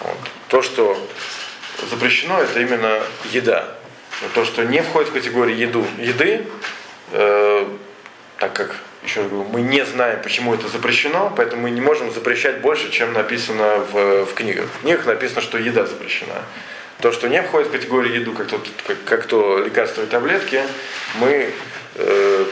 Вот. 0.00 0.16
То, 0.48 0.62
что 0.62 0.96
запрещено, 1.90 2.40
это 2.40 2.58
именно 2.60 3.02
еда. 3.32 3.68
Но 4.22 4.28
то, 4.32 4.46
что 4.46 4.64
не 4.64 4.80
входит 4.82 5.10
в 5.10 5.12
категорию 5.12 5.58
еду, 5.58 5.86
еды, 5.98 6.46
э, 7.12 7.68
так 8.38 8.54
как, 8.54 8.76
еще 9.04 9.20
раз 9.20 9.30
говорю, 9.30 9.48
мы 9.50 9.60
не 9.60 9.84
знаем, 9.84 10.22
почему 10.22 10.54
это 10.54 10.68
запрещено, 10.68 11.32
поэтому 11.36 11.62
мы 11.62 11.70
не 11.70 11.80
можем 11.80 12.12
запрещать 12.12 12.60
больше, 12.60 12.90
чем 12.90 13.12
написано 13.12 13.84
в, 13.92 14.24
в 14.24 14.34
книгах. 14.34 14.66
В 14.78 14.80
книгах 14.80 15.04
написано, 15.06 15.40
что 15.42 15.58
еда 15.58 15.86
запрещена. 15.86 16.42
То, 17.00 17.12
что 17.12 17.28
не 17.28 17.42
входит 17.42 17.68
в 17.68 17.72
категорию 17.72 18.20
еду, 18.20 18.32
как 18.32 18.48
то, 18.48 18.60
как, 18.86 19.04
как 19.04 19.26
то 19.26 19.58
лекарства 19.58 20.02
и 20.02 20.06
таблетки, 20.06 20.62
мы 21.16 21.50
э, 21.96 22.44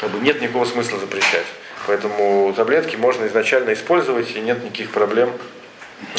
как 0.00 0.10
бы 0.10 0.20
нет 0.20 0.40
никакого 0.40 0.64
смысла 0.66 0.98
запрещать. 0.98 1.46
Поэтому 1.86 2.52
таблетки 2.54 2.96
можно 2.96 3.26
изначально 3.26 3.72
использовать, 3.72 4.36
и 4.36 4.40
нет 4.40 4.62
никаких 4.62 4.90
проблем, 4.90 5.32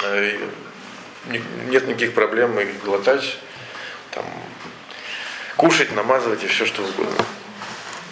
э, 0.04 0.38
не- 1.28 1.44
нет 1.70 1.88
никаких 1.88 2.13
проблем 2.13 2.60
их 2.60 2.84
глотать, 2.84 3.38
там, 4.12 4.26
кушать, 5.56 5.94
намазывать 5.94 6.44
и 6.44 6.48
все 6.48 6.65
что 6.65 6.82
угодно. 6.82 7.26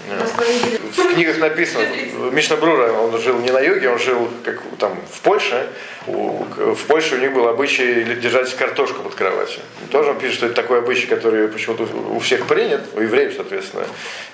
Да. 0.09 0.25
В 0.95 1.13
книгах 1.13 1.37
написано, 1.39 1.85
Мишнабрура, 2.31 2.91
он 2.91 3.19
жил 3.21 3.37
не 3.39 3.51
на 3.51 3.59
юге, 3.59 3.89
он 3.89 3.99
жил 3.99 4.29
как 4.43 4.59
там 4.79 4.97
в 5.11 5.19
Польше. 5.21 5.67
У- 6.07 6.43
в 6.73 6.85
Польше 6.85 7.15
у 7.15 7.17
них 7.19 7.33
был 7.33 7.47
обычай 7.47 8.03
держать 8.21 8.53
картошку 8.55 9.01
под 9.03 9.15
кроватью. 9.15 9.59
Тоже 9.91 10.11
он 10.11 10.17
пишет, 10.19 10.35
что 10.37 10.45
это 10.45 10.55
такой 10.55 10.79
обычай, 10.79 11.07
который 11.07 11.47
почему-то 11.47 11.83
у 11.83 12.19
всех 12.19 12.45
принят, 12.47 12.81
у 12.95 13.01
евреев, 13.01 13.33
соответственно. 13.35 13.85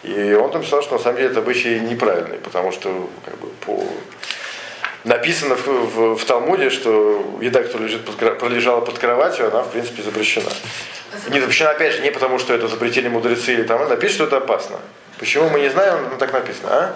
И 0.03 0.33
он 0.33 0.51
там 0.51 0.61
писал, 0.63 0.81
что 0.83 0.93
на 0.93 0.99
самом 0.99 1.17
деле 1.17 1.29
это 1.29 1.39
обычай 1.39 1.79
неправильный, 1.79 2.37
потому 2.37 2.71
что 2.71 3.09
как 3.25 3.37
бы, 3.39 3.47
по... 3.65 3.83
написано 5.03 5.55
в, 5.55 5.67
в- 5.67 6.15
в 6.17 6.25
Талмуде, 6.25 6.69
что 6.69 7.37
еда, 7.41 7.63
которая 7.63 7.87
лежит 7.87 8.05
под, 8.05 8.37
пролежала 8.39 8.81
под 8.81 8.97
кроватью, 8.99 9.47
она 9.47 9.63
в 9.63 9.71
принципе 9.71 10.01
запрещена. 10.03 10.49
Не 11.29 11.39
запрещена, 11.39 11.71
опять 11.71 11.93
же, 11.93 12.01
не 12.01 12.11
потому, 12.11 12.39
что 12.39 12.53
это 12.53 12.67
запретили 12.67 13.07
мудрецы 13.07 13.53
или 13.53 13.63
там, 13.63 13.81
а 13.81 13.87
напишут, 13.87 14.15
что 14.15 14.23
это 14.25 14.37
опасно. 14.37 14.77
Почему 15.19 15.49
мы 15.49 15.59
не 15.59 15.69
знаем, 15.69 16.09
но 16.11 16.17
так 16.17 16.33
написано, 16.33 16.69
а? 16.71 16.95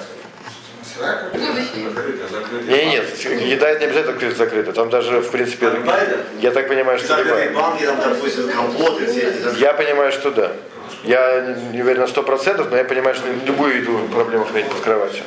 Не, 2.67 2.85
нет, 2.87 3.19
еда 3.41 3.69
это 3.69 3.79
не 3.85 3.85
обязательно 3.91 4.31
закрыто. 4.31 4.73
Там 4.73 4.89
даже, 4.89 5.19
в 5.21 5.29
принципе, 5.31 5.67
я 6.41 6.51
так 6.51 6.67
понимаю, 6.67 6.97
что 6.97 7.07
да. 7.23 7.35
Я 9.59 9.73
понимаю, 9.73 10.11
что 10.11 10.31
да. 10.31 10.51
Я 11.03 11.41
не- 11.71 11.81
уверен 11.81 12.01
на 12.01 12.07
сто 12.07 12.23
процентов, 12.23 12.69
но 12.71 12.77
я 12.77 12.83
понимаю, 12.83 13.15
что 13.15 13.27
любую 13.45 13.77
еду 13.81 14.07
проблема 14.11 14.45
хранить 14.45 14.69
под 14.69 14.81
кроватью. 14.81 15.23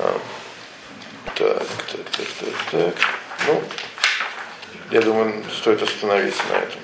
А. 0.00 0.18
Так, 1.36 1.56
так, 1.58 2.00
так, 2.16 2.26
так, 2.40 2.54
так. 2.72 2.94
Ну, 3.46 3.62
я 4.90 5.00
думаю, 5.00 5.44
стоит 5.56 5.80
остановиться 5.82 6.42
на 6.50 6.56
этом. 6.56 6.80